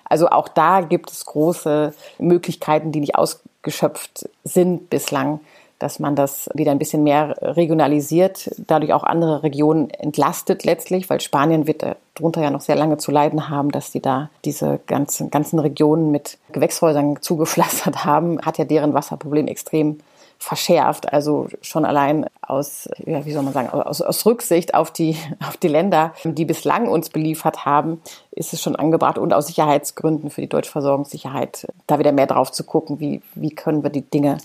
[0.04, 5.40] Also auch da gibt es große Möglichkeiten, die nicht ausgeschöpft sind bislang
[5.78, 11.20] dass man das wieder ein bisschen mehr regionalisiert, dadurch auch andere Regionen entlastet letztlich, weil
[11.20, 15.30] Spanien wird darunter ja noch sehr lange zu leiden haben, dass die da diese ganzen,
[15.30, 19.98] ganzen Regionen mit Gewächshäusern zugepflastert haben, hat ja deren Wasserproblem extrem
[20.38, 21.12] verschärft.
[21.12, 25.56] Also schon allein aus, ja, wie soll man sagen, aus, aus Rücksicht auf die, auf
[25.56, 30.40] die Länder, die bislang uns beliefert haben, ist es schon angebracht und aus Sicherheitsgründen für
[30.40, 34.38] die deutsche Versorgungssicherheit, da wieder mehr drauf zu gucken, wie, wie können wir die Dinge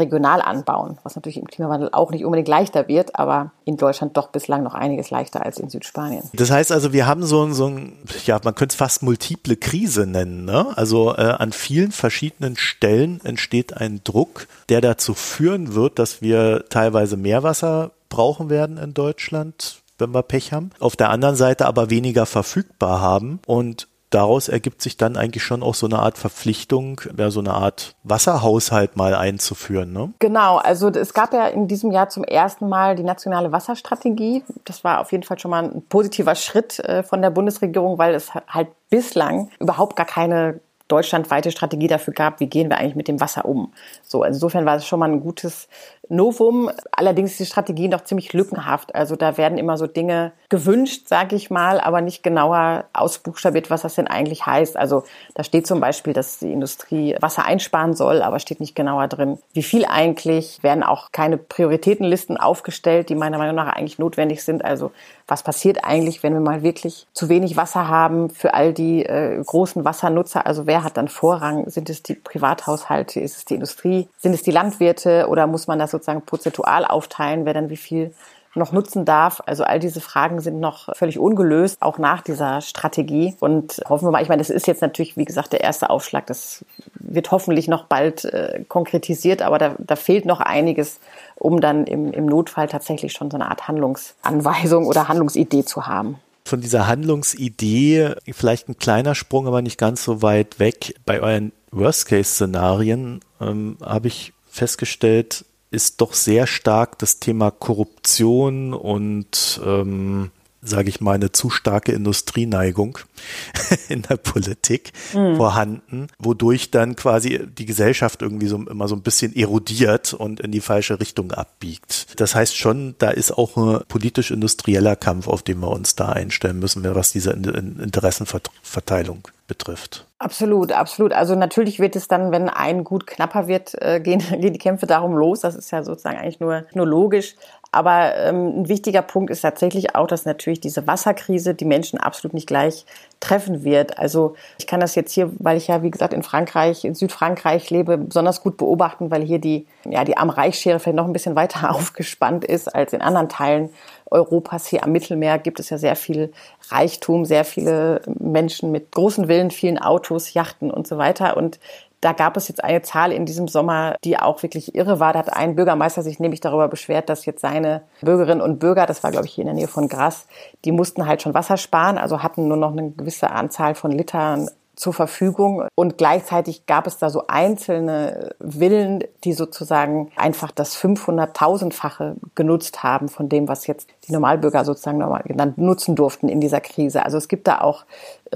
[0.00, 4.28] regional anbauen, was natürlich im Klimawandel auch nicht unbedingt leichter wird, aber in Deutschland doch
[4.28, 6.22] bislang noch einiges leichter als in Südspanien.
[6.32, 7.92] Das heißt also, wir haben so ein, so ein
[8.24, 10.44] ja, man könnte es fast multiple Krise nennen.
[10.44, 10.66] Ne?
[10.76, 16.64] Also äh, an vielen verschiedenen Stellen entsteht ein Druck, der dazu führen wird, dass wir
[16.68, 20.70] teilweise Meerwasser brauchen werden in Deutschland, wenn wir Pech haben.
[20.80, 25.62] Auf der anderen Seite aber weniger verfügbar haben und daraus ergibt sich dann eigentlich schon
[25.62, 29.92] auch so eine Art Verpflichtung, ja, so eine Art Wasserhaushalt mal einzuführen.
[29.92, 30.12] Ne?
[30.18, 34.44] Genau, also es gab ja in diesem Jahr zum ersten Mal die nationale Wasserstrategie.
[34.64, 38.14] Das war auf jeden Fall schon mal ein positiver Schritt äh, von der Bundesregierung, weil
[38.14, 43.08] es halt bislang überhaupt gar keine deutschlandweite Strategie dafür gab, wie gehen wir eigentlich mit
[43.08, 43.72] dem Wasser um.
[44.02, 45.68] So, insofern war es schon mal ein gutes
[46.10, 46.70] Novum.
[46.92, 48.94] Allerdings ist die Strategie noch ziemlich lückenhaft.
[48.94, 53.82] Also da werden immer so Dinge gewünscht, sage ich mal, aber nicht genauer ausbuchstabiert, was
[53.82, 54.76] das denn eigentlich heißt.
[54.76, 59.06] Also da steht zum Beispiel, dass die Industrie Wasser einsparen soll, aber steht nicht genauer
[59.08, 60.62] drin, wie viel eigentlich.
[60.62, 64.64] Werden auch keine Prioritätenlisten aufgestellt, die meiner Meinung nach eigentlich notwendig sind.
[64.64, 64.90] Also
[65.28, 69.40] was passiert eigentlich, wenn wir mal wirklich zu wenig Wasser haben für all die äh,
[69.44, 70.44] großen Wassernutzer?
[70.44, 71.70] Also wer hat dann Vorrang?
[71.70, 73.20] Sind es die Privathaushalte?
[73.20, 74.08] Ist es die Industrie?
[74.18, 75.28] Sind es die Landwirte?
[75.28, 78.12] Oder muss man das sozusagen prozentual aufteilen, wer dann wie viel
[78.54, 79.40] noch nutzen darf.
[79.46, 83.36] Also all diese Fragen sind noch völlig ungelöst, auch nach dieser Strategie.
[83.38, 86.26] Und hoffen wir mal, ich meine, das ist jetzt natürlich, wie gesagt, der erste Aufschlag.
[86.26, 90.98] Das wird hoffentlich noch bald äh, konkretisiert, aber da, da fehlt noch einiges,
[91.36, 96.18] um dann im, im Notfall tatsächlich schon so eine Art Handlungsanweisung oder Handlungsidee zu haben
[96.42, 100.96] von dieser Handlungsidee vielleicht ein kleiner Sprung, aber nicht ganz so weit weg.
[101.06, 109.60] Bei euren Worst-Case-Szenarien ähm, habe ich festgestellt, ist doch sehr stark das Thema Korruption und
[109.64, 110.30] ähm,
[110.62, 112.98] sage ich mal, eine zu starke Industrieneigung
[113.88, 115.36] in der Politik mhm.
[115.36, 120.52] vorhanden, wodurch dann quasi die Gesellschaft irgendwie so immer so ein bisschen erodiert und in
[120.52, 122.20] die falsche Richtung abbiegt.
[122.20, 126.58] Das heißt schon, da ist auch ein politisch-industrieller Kampf, auf den wir uns da einstellen
[126.58, 130.06] müssen, was diese Interessenverteilung betrifft.
[130.20, 131.12] Absolut, absolut.
[131.12, 134.86] Also natürlich wird es dann, wenn ein Gut knapper wird, äh, gehen, gehen die Kämpfe
[134.86, 135.40] darum los.
[135.40, 137.34] Das ist ja sozusagen eigentlich nur, nur logisch.
[137.72, 142.34] Aber ähm, ein wichtiger Punkt ist tatsächlich auch, dass natürlich diese Wasserkrise die Menschen absolut
[142.34, 142.84] nicht gleich
[143.20, 143.96] treffen wird.
[143.96, 147.70] Also ich kann das jetzt hier, weil ich ja wie gesagt in Frankreich, in Südfrankreich
[147.70, 151.70] lebe, besonders gut beobachten, weil hier die ja die Arm-Reich-Schere vielleicht noch ein bisschen weiter
[151.74, 153.70] aufgespannt ist als in anderen Teilen
[154.10, 154.66] Europas.
[154.66, 156.32] Hier am Mittelmeer gibt es ja sehr viel
[156.70, 161.36] Reichtum, sehr viele Menschen mit großen Willen, vielen Autos, Yachten und so weiter.
[161.36, 161.60] Und
[162.00, 165.12] da gab es jetzt eine Zahl in diesem Sommer, die auch wirklich irre war.
[165.12, 169.02] Da hat ein Bürgermeister sich nämlich darüber beschwert, dass jetzt seine Bürgerinnen und Bürger, das
[169.02, 170.26] war glaube ich hier in der Nähe von Gras,
[170.64, 174.48] die mussten halt schon Wasser sparen, also hatten nur noch eine gewisse Anzahl von Litern
[174.80, 175.68] zur Verfügung.
[175.74, 183.08] Und gleichzeitig gab es da so einzelne Villen, die sozusagen einfach das 500.000-fache genutzt haben
[183.08, 187.04] von dem, was jetzt die Normalbürger sozusagen normal genannt nutzen durften in dieser Krise.
[187.04, 187.84] Also es gibt da auch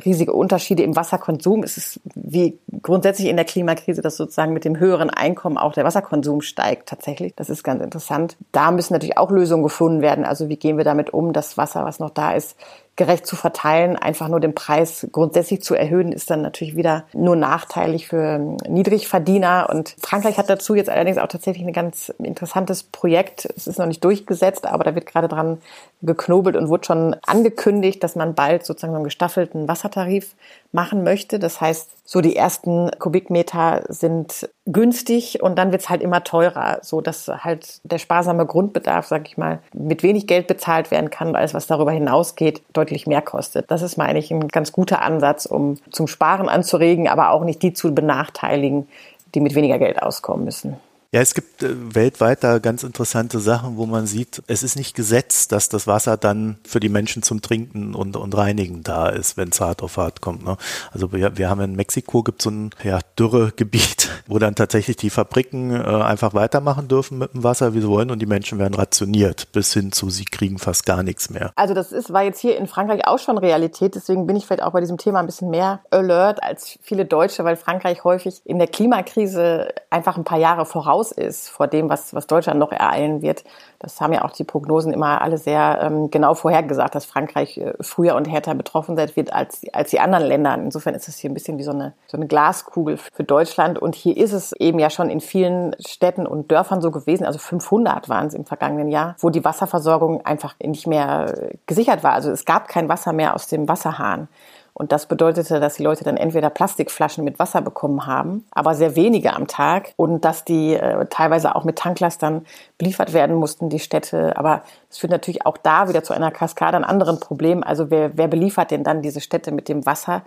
[0.05, 1.63] riesige Unterschiede im Wasserkonsum.
[1.63, 5.85] Es ist wie grundsätzlich in der Klimakrise, dass sozusagen mit dem höheren Einkommen auch der
[5.85, 7.35] Wasserkonsum steigt tatsächlich.
[7.37, 8.37] Das ist ganz interessant.
[8.53, 10.25] Da müssen natürlich auch Lösungen gefunden werden.
[10.25, 12.57] Also wie gehen wir damit um, das Wasser, was noch da ist,
[12.97, 13.97] gerecht zu verteilen.
[13.97, 19.69] Einfach nur den Preis grundsätzlich zu erhöhen, ist dann natürlich wieder nur nachteilig für Niedrigverdiener.
[19.71, 23.49] Und Frankreich hat dazu jetzt allerdings auch tatsächlich ein ganz interessantes Projekt.
[23.57, 25.59] Es ist noch nicht durchgesetzt, aber da wird gerade dran
[26.03, 30.35] geknobelt und wurde schon angekündigt, dass man bald sozusagen einen gestaffelten Wassertarif
[30.75, 31.39] machen möchte.
[31.39, 37.01] Das heißt, so die ersten Kubikmeter sind günstig und dann wird's halt immer teurer, so
[37.01, 41.37] dass halt der sparsame Grundbedarf, sag ich mal, mit wenig Geld bezahlt werden kann und
[41.37, 43.71] alles, was darüber hinausgeht, deutlich mehr kostet.
[43.71, 47.63] Das ist, meine ich, ein ganz guter Ansatz, um zum Sparen anzuregen, aber auch nicht
[47.63, 48.89] die zu benachteiligen,
[49.35, 50.77] die mit weniger Geld auskommen müssen.
[51.15, 54.97] Ja, es gibt äh, weltweit da ganz interessante Sachen, wo man sieht, es ist nicht
[54.97, 59.37] gesetzt, dass das Wasser dann für die Menschen zum Trinken und, und Reinigen da ist,
[59.37, 60.45] wenn es hart auf hart kommt.
[60.45, 60.57] Ne?
[60.91, 65.09] Also wir, wir haben in Mexiko gibt so ein ja, Dürregebiet, wo dann tatsächlich die
[65.09, 68.75] Fabriken äh, einfach weitermachen dürfen mit dem Wasser, wie sie wollen, und die Menschen werden
[68.75, 71.53] rationiert, bis hin zu, sie kriegen fast gar nichts mehr.
[71.55, 74.65] Also das ist, war jetzt hier in Frankreich auch schon Realität, deswegen bin ich vielleicht
[74.65, 78.59] auch bei diesem Thema ein bisschen mehr alert als viele Deutsche, weil Frankreich häufig in
[78.59, 82.73] der Klimakrise einfach ein paar Jahre voraus voraus ist vor dem, was, was Deutschland noch
[82.73, 83.45] ereilen wird.
[83.79, 87.75] Das haben ja auch die Prognosen immer alle sehr ähm, genau vorhergesagt, dass Frankreich äh,
[87.81, 90.55] früher und härter betroffen sein wird als, als die anderen Länder.
[90.55, 93.79] Insofern ist es hier ein bisschen wie so eine, so eine Glaskugel für Deutschland.
[93.79, 97.39] Und hier ist es eben ja schon in vielen Städten und Dörfern so gewesen, also
[97.39, 102.13] 500 waren es im vergangenen Jahr, wo die Wasserversorgung einfach nicht mehr gesichert war.
[102.13, 104.29] Also es gab kein Wasser mehr aus dem Wasserhahn.
[104.75, 108.97] Und das bedeutete, dass die Leute dann entweder Plastikflaschen mit Wasser bekommen haben, aber sehr
[108.97, 112.45] wenige am Tag und dass die äh, teilweise auch mit Tanklastern
[112.77, 114.37] beliefert werden mussten, die Städte.
[114.37, 117.63] Aber es führt natürlich auch da wieder zu einer Kaskade an anderen Problemen.
[117.63, 120.23] Also wer, wer beliefert denn dann diese Städte mit dem Wasser?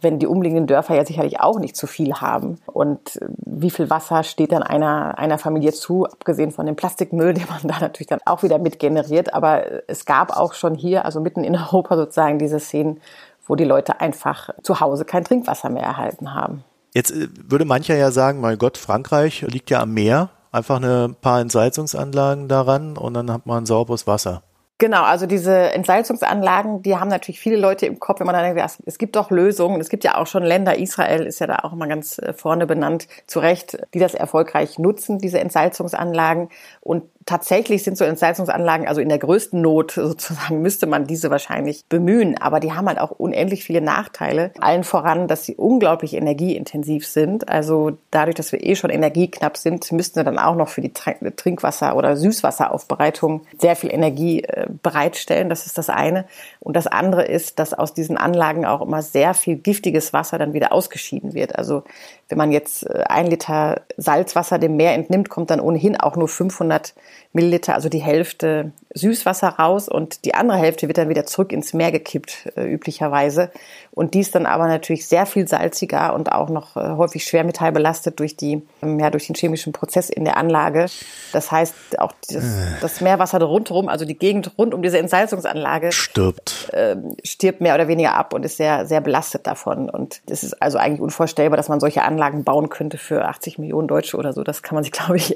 [0.00, 2.58] wenn die umliegenden Dörfer ja sicherlich auch nicht zu viel haben.
[2.66, 7.34] Und äh, wie viel Wasser steht dann einer, einer Familie zu, abgesehen von dem Plastikmüll,
[7.34, 9.34] den man da natürlich dann auch wieder mit generiert.
[9.34, 13.00] Aber es gab auch schon hier, also mitten in Europa sozusagen diese Szenen,
[13.48, 16.64] wo die Leute einfach zu Hause kein Trinkwasser mehr erhalten haben.
[16.94, 21.14] Jetzt äh, würde mancher ja sagen, mein Gott, Frankreich liegt ja am Meer, einfach eine
[21.20, 24.42] paar Entsalzungsanlagen daran und dann hat man sauberes Wasser.
[24.80, 28.78] Genau, also diese Entsalzungsanlagen, die haben natürlich viele Leute im Kopf, wenn man dann denkt,
[28.86, 29.80] es gibt doch Lösungen.
[29.80, 32.64] Es gibt ja auch schon Länder, Israel ist ja da auch immer ganz äh, vorne
[32.64, 36.48] benannt, zu Recht, die das erfolgreich nutzen, diese Entsalzungsanlagen.
[36.80, 41.84] Und tatsächlich sind so Entsalzungsanlagen, also in der größten Not sozusagen, müsste man diese wahrscheinlich
[41.88, 42.40] bemühen.
[42.40, 44.52] Aber die haben halt auch unendlich viele Nachteile.
[44.60, 47.48] Allen voran, dass sie unglaublich energieintensiv sind.
[47.48, 50.92] Also dadurch, dass wir eh schon energieknapp sind, müssten wir dann auch noch für die
[50.92, 55.48] Trinkwasser- oder Süßwasseraufbereitung sehr viel Energie äh, bereitstellen.
[55.48, 56.24] Das ist das eine.
[56.60, 60.54] Und das andere ist, dass aus diesen Anlagen auch immer sehr viel giftiges Wasser dann
[60.54, 61.56] wieder ausgeschieden wird.
[61.56, 61.82] Also
[62.28, 66.28] wenn man jetzt äh, ein Liter Salzwasser dem Meer entnimmt, kommt dann ohnehin auch nur
[66.28, 66.94] 500
[67.32, 71.72] Milliliter, also die Hälfte Süßwasser raus und die andere Hälfte wird dann wieder zurück ins
[71.72, 73.50] Meer gekippt, äh, üblicherweise.
[73.98, 78.36] Und dies dann aber natürlich sehr viel salziger und auch noch äh, häufig schwermetallbelastet durch
[78.36, 80.86] die, ähm, ja, durch den chemischen Prozess in der Anlage.
[81.32, 82.44] Das heißt, auch das,
[82.80, 86.70] das Meerwasser rundherum, also die Gegend rund um diese Entsalzungsanlage stirbt.
[86.72, 89.90] Äh, stirbt mehr oder weniger ab und ist sehr, sehr belastet davon.
[89.90, 93.58] Und es ist also eigentlich unvorstellbar, dass man solche Anlagen Anlagen bauen könnte für 80
[93.58, 94.42] Millionen Deutsche oder so.
[94.42, 95.34] Das kann man sich, glaube ich,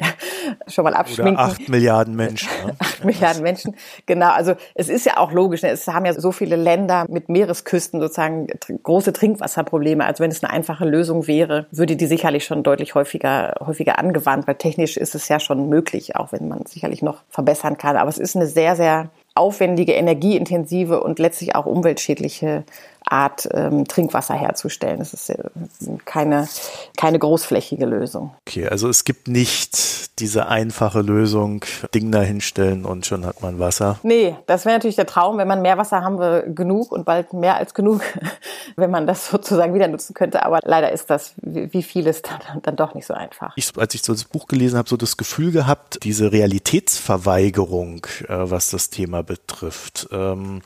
[0.69, 1.35] schon mal abschminken.
[1.35, 2.49] Oder 8 Milliarden Menschen.
[2.63, 2.75] Ne?
[2.79, 4.31] 8 Milliarden Menschen, genau.
[4.31, 5.63] Also es ist ja auch logisch.
[5.63, 5.71] Ne?
[5.71, 8.47] Es haben ja so viele Länder mit Meeresküsten sozusagen
[8.83, 10.05] große Trinkwasserprobleme.
[10.05, 14.47] Also wenn es eine einfache Lösung wäre, würde die sicherlich schon deutlich häufiger, häufiger angewandt,
[14.47, 17.97] weil technisch ist es ja schon möglich, auch wenn man sicherlich noch verbessern kann.
[17.97, 22.65] Aber es ist eine sehr, sehr aufwendige, energieintensive und letztlich auch umweltschädliche
[23.05, 24.99] Art ähm, Trinkwasser herzustellen.
[24.99, 25.33] Das ist
[26.05, 26.49] keine,
[26.97, 28.35] keine großflächige Lösung.
[28.47, 33.59] Okay, also es gibt nicht diese einfache Lösung, Ding da hinstellen und schon hat man
[33.59, 33.99] Wasser.
[34.03, 35.39] Nee, das wäre natürlich der Traum.
[35.39, 38.03] Wenn man mehr Wasser haben wir genug und bald mehr als genug,
[38.77, 40.45] wenn man das sozusagen wieder nutzen könnte.
[40.45, 43.55] Aber leider ist das, wie vieles, dann, dann doch nicht so einfach.
[43.57, 48.51] Ich, als ich so das Buch gelesen habe, so das Gefühl gehabt, diese Realitätsverweigerung, äh,
[48.51, 50.09] was das Thema betrifft.
[50.13, 50.61] Ähm,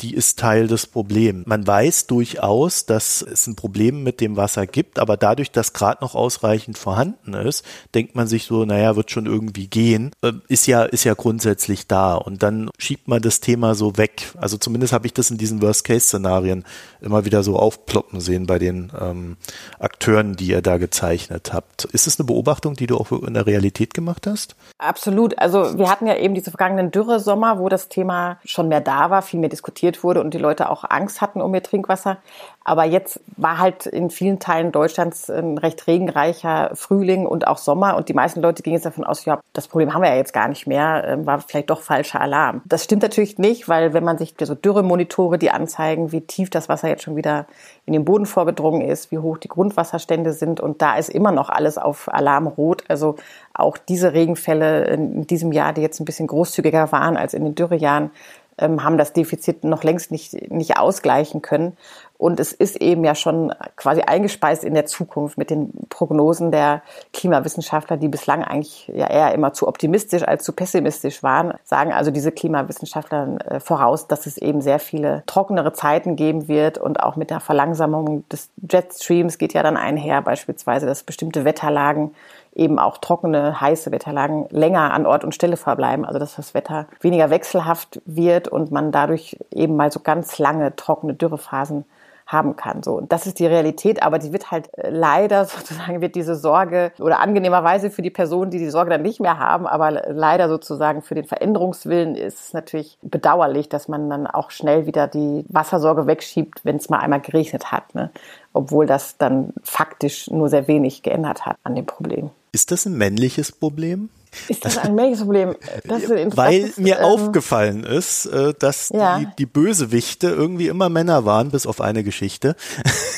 [0.00, 1.46] die ist Teil des Problems.
[1.46, 6.02] Man weiß durchaus, dass es ein Problem mit dem Wasser gibt, aber dadurch, dass gerade
[6.02, 10.66] noch ausreichend vorhanden ist, denkt man sich so, naja, wird schon irgendwie gehen, äh, ist
[10.66, 12.14] ja, ist ja grundsätzlich da.
[12.14, 14.32] Und dann schiebt man das Thema so weg.
[14.36, 16.64] Also zumindest habe ich das in diesen Worst-Case-Szenarien
[17.00, 19.36] immer wieder so aufploppen sehen bei den ähm,
[19.80, 21.86] Akteuren, die ihr da gezeichnet habt.
[21.86, 24.54] Ist es eine Beobachtung, die du auch in der Realität gemacht hast?
[24.78, 25.36] Absolut.
[25.38, 29.22] Also wir hatten ja eben diese vergangenen Dürresommer, wo das Thema schon mehr da war,
[29.22, 32.18] viel mehr diskutiert diskutiert wurde und die Leute auch Angst hatten um ihr Trinkwasser.
[32.64, 37.96] Aber jetzt war halt in vielen Teilen Deutschlands ein recht regenreicher Frühling und auch Sommer
[37.96, 40.34] und die meisten Leute gingen jetzt davon aus, ja, das Problem haben wir ja jetzt
[40.34, 42.60] gar nicht mehr, ähm, war vielleicht doch falscher Alarm.
[42.66, 46.68] Das stimmt natürlich nicht, weil wenn man sich so Dürremonitore, die anzeigen, wie tief das
[46.68, 47.46] Wasser jetzt schon wieder
[47.86, 51.48] in den Boden vorgedrungen ist, wie hoch die Grundwasserstände sind und da ist immer noch
[51.48, 52.84] alles auf Alarmrot.
[52.88, 53.16] Also
[53.54, 57.54] auch diese Regenfälle in diesem Jahr, die jetzt ein bisschen großzügiger waren als in den
[57.54, 58.10] Dürrejahren,
[58.58, 61.76] ähm, haben das Defizit noch längst nicht, nicht ausgleichen können.
[62.18, 66.82] Und es ist eben ja schon quasi eingespeist in der Zukunft mit den Prognosen der
[67.12, 72.10] Klimawissenschaftler, die bislang eigentlich ja eher immer zu optimistisch als zu pessimistisch waren, sagen also
[72.10, 77.14] diese Klimawissenschaftler äh, voraus, dass es eben sehr viele trockenere Zeiten geben wird und auch
[77.14, 82.16] mit der Verlangsamung des Jetstreams geht ja dann einher beispielsweise, dass bestimmte Wetterlagen
[82.58, 86.86] eben auch trockene, heiße Wetterlagen länger an Ort und Stelle verbleiben, also dass das Wetter
[87.00, 91.84] weniger wechselhaft wird und man dadurch eben mal so ganz lange trockene Dürrephasen
[92.28, 92.82] haben kann.
[92.82, 96.36] So, und das ist die Realität, aber die wird halt äh, leider sozusagen wird diese
[96.36, 100.48] Sorge oder angenehmerweise für die Personen, die die Sorge dann nicht mehr haben, aber leider
[100.48, 105.44] sozusagen für den Veränderungswillen ist es natürlich bedauerlich, dass man dann auch schnell wieder die
[105.48, 108.10] Wassersorge wegschiebt, wenn es mal einmal geregnet hat, ne?
[108.52, 112.30] obwohl das dann faktisch nur sehr wenig geändert hat an dem Problem.
[112.52, 114.10] Ist das ein männliches Problem?
[114.48, 115.54] Ist das ein männliches Problem?
[115.84, 119.18] Weil mir ähm, aufgefallen ist, äh, dass ja.
[119.18, 122.56] die, die Bösewichte irgendwie immer Männer waren, bis auf eine Geschichte.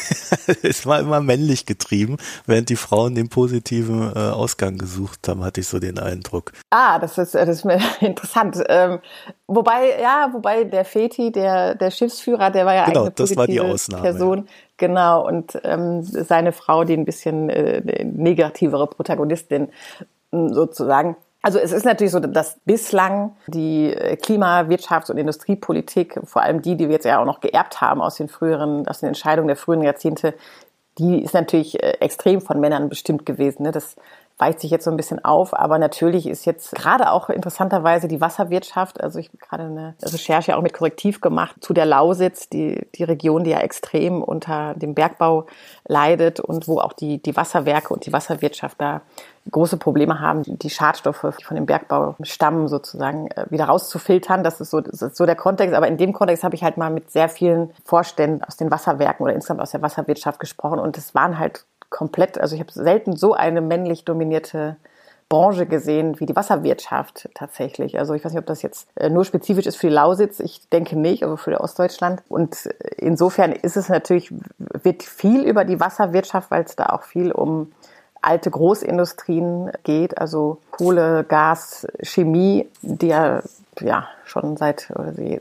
[0.62, 2.16] es war immer männlich getrieben,
[2.46, 6.52] während die Frauen den positiven äh, Ausgang gesucht haben, hatte ich so den Eindruck.
[6.70, 7.64] Ah, das ist, das ist
[8.00, 8.62] interessant.
[8.68, 9.00] Ähm,
[9.46, 13.36] wobei, ja, wobei der Feti, der, der Schiffsführer, der war ja genau, eine positive das
[13.36, 14.48] war die Ausnahme, Person.
[14.80, 19.68] Genau, und ähm, seine Frau, die ein bisschen äh, negativere Protagonistin
[20.32, 21.16] sozusagen.
[21.42, 26.62] Also es ist natürlich so, dass bislang die äh, Klima-, Wirtschafts- und Industriepolitik, vor allem
[26.62, 29.48] die, die wir jetzt ja auch noch geerbt haben aus den früheren, aus den Entscheidungen
[29.48, 30.32] der früheren Jahrzehnte,
[30.96, 33.64] die ist natürlich äh, extrem von Männern bestimmt gewesen.
[33.64, 33.72] Ne?
[33.72, 33.96] Das
[34.40, 38.20] weicht sich jetzt so ein bisschen auf, aber natürlich ist jetzt gerade auch interessanterweise die
[38.20, 42.87] Wasserwirtschaft, also ich habe gerade eine Recherche auch mit Korrektiv gemacht zu der Lausitz, die,
[42.94, 45.46] die Region, die ja extrem unter dem Bergbau
[45.87, 49.03] leidet und wo auch die, die Wasserwerke und die Wasserwirtschaft da
[49.50, 54.44] große Probleme haben, die Schadstoffe, die von dem Bergbau stammen, sozusagen äh, wieder rauszufiltern.
[54.44, 55.74] Das ist, so, das ist so der Kontext.
[55.74, 59.24] Aber in dem Kontext habe ich halt mal mit sehr vielen Vorständen aus den Wasserwerken
[59.24, 60.79] oder insgesamt aus der Wasserwirtschaft gesprochen.
[60.79, 64.76] Und es waren halt komplett, also ich habe selten so eine männlich dominierte
[65.29, 67.98] Branche gesehen wie die Wasserwirtschaft tatsächlich.
[67.98, 70.40] Also ich weiß nicht, ob das jetzt äh, nur spezifisch ist für die Lausitz.
[70.40, 72.22] Ich denke nicht, aber für Ostdeutschland.
[72.29, 77.31] Und insofern ist es natürlich, wird viel über die Wasserwirtschaft, weil es da auch viel
[77.31, 77.70] um
[78.22, 83.42] alte Großindustrien geht, also Kohle, Gas, Chemie, die ja,
[83.81, 84.92] ja schon seit,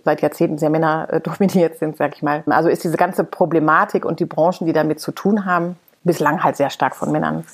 [0.06, 2.43] seit Jahrzehnten sehr männerdominiert sind, sag ich mal.
[2.45, 5.78] Also ist diese ganze Problematik und die Branchen, die damit zu tun haben,
[6.10, 7.45] bislang halt sehr stark von Männern,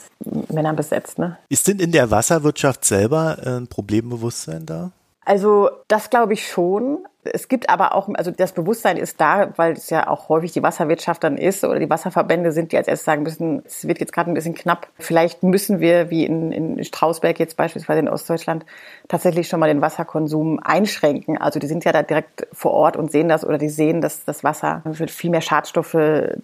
[0.49, 1.19] Männern besetzt.
[1.19, 1.37] Ne?
[1.49, 4.91] Ist denn in der Wasserwirtschaft selber ein Problembewusstsein da?
[5.25, 6.99] Also das glaube ich schon.
[7.33, 10.63] Es gibt aber auch, also das Bewusstsein ist da, weil es ja auch häufig die
[10.63, 14.13] Wasserwirtschaft dann ist oder die Wasserverbände sind, die als erstes sagen müssen, es wird jetzt
[14.13, 14.87] gerade ein bisschen knapp.
[14.99, 18.65] Vielleicht müssen wir, wie in, in Strausberg jetzt beispielsweise in Ostdeutschland,
[19.07, 21.37] tatsächlich schon mal den Wasserkonsum einschränken.
[21.37, 24.25] Also die sind ja da direkt vor Ort und sehen das oder die sehen, dass
[24.25, 25.97] das Wasser viel mehr Schadstoffe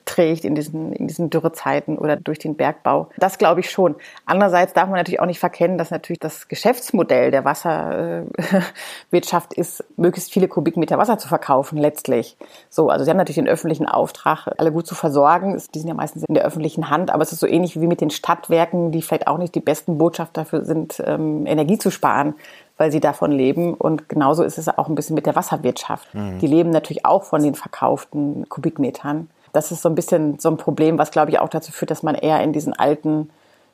[0.05, 3.09] trägt in diesen, in diesen Dürrezeiten oder durch den Bergbau.
[3.17, 3.95] Das glaube ich schon.
[4.25, 10.31] Andererseits darf man natürlich auch nicht verkennen, dass natürlich das Geschäftsmodell der Wasserwirtschaft ist, möglichst
[10.31, 12.37] viele Kubikmeter Wasser zu verkaufen letztlich.
[12.69, 15.61] So, also sie haben natürlich den öffentlichen Auftrag, alle gut zu versorgen.
[15.73, 18.01] Die sind ja meistens in der öffentlichen Hand, aber es ist so ähnlich wie mit
[18.01, 22.35] den Stadtwerken, die vielleicht auch nicht die besten Botschafter dafür sind, ähm, Energie zu sparen
[22.77, 23.75] weil sie davon leben.
[23.75, 26.15] Und genauso ist es auch ein bisschen mit der Wasserwirtschaft.
[26.15, 26.39] Mhm.
[26.39, 29.29] Die leben natürlich auch von den verkauften Kubikmetern.
[29.53, 32.01] Das ist so ein bisschen so ein Problem, was glaube ich auch dazu führt, dass
[32.01, 33.29] man eher in diesen alten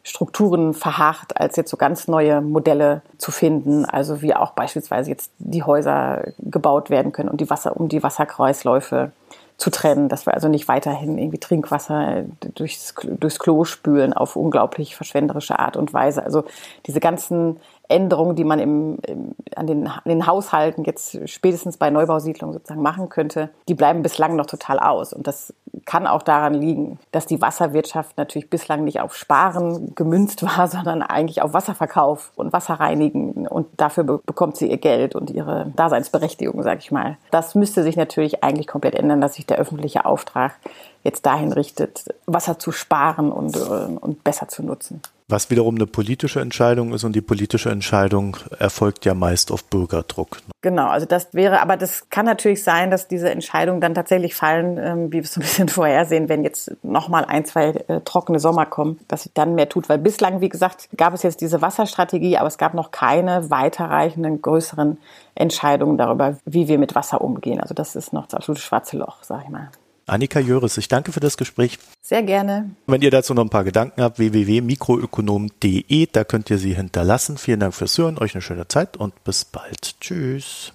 [0.08, 3.84] Strukturen verharrt, als jetzt so ganz neue Modelle zu finden.
[3.84, 8.04] Also wie auch beispielsweise jetzt die Häuser gebaut werden können und die Wasser, um die
[8.04, 9.12] Wasserkreisläufe
[9.58, 12.24] zu trennen, dass wir also nicht weiterhin irgendwie Trinkwasser
[12.56, 16.24] durchs, durchs Klo spülen auf unglaublich verschwenderische Art und Weise.
[16.24, 16.46] Also
[16.86, 21.90] diese ganzen Änderungen, die man im, im, an, den, an den Haushalten jetzt spätestens bei
[21.90, 25.12] Neubausiedlungen sozusagen machen könnte, die bleiben bislang noch total aus.
[25.12, 25.54] Und das
[25.88, 31.02] kann auch daran liegen, dass die Wasserwirtschaft natürlich bislang nicht auf Sparen gemünzt war, sondern
[31.02, 33.48] eigentlich auf Wasserverkauf und Wasserreinigen.
[33.48, 37.18] Und dafür be bekommt sie ihr Geld und ihre Daseinsberechtigung, sage ich mal.
[37.32, 40.56] Das müsste sich natürlich eigentlich komplett ändern, dass sich der öffentliche Auftrag
[41.04, 45.02] jetzt dahin richtet, Wasser zu sparen und, äh, und besser zu nutzen.
[45.30, 50.38] Was wiederum eine politische Entscheidung ist und die politische Entscheidung erfolgt ja meist auf Bürgerdruck.
[50.62, 54.78] Genau, also das wäre, aber das kann natürlich sein, dass diese Entscheidungen dann tatsächlich fallen,
[54.78, 58.40] ähm, wie wir es so ein bisschen vorhersehen, wenn jetzt nochmal ein, zwei äh, trockene
[58.40, 59.90] Sommer kommen, dass sich dann mehr tut.
[59.90, 64.42] Weil bislang, wie gesagt, gab es jetzt diese Wasserstrategie, aber es gab noch keine weiterreichenden,
[64.42, 64.98] größeren
[65.36, 67.60] Entscheidungen darüber, wie wir mit Wasser umgehen.
[67.60, 69.72] Also das ist noch das absolute schwarze Loch, sag ich mal.
[70.08, 71.80] Annika Jöris, ich danke für das Gespräch.
[72.02, 72.72] Sehr gerne.
[72.88, 77.38] Wenn ihr dazu noch ein paar Gedanken habt, www.mikroökonom.de, da könnt ihr sie hinterlassen.
[77.38, 80.00] Vielen Dank fürs Hören, euch eine schöne Zeit und bis bald.
[80.00, 80.72] Tschüss.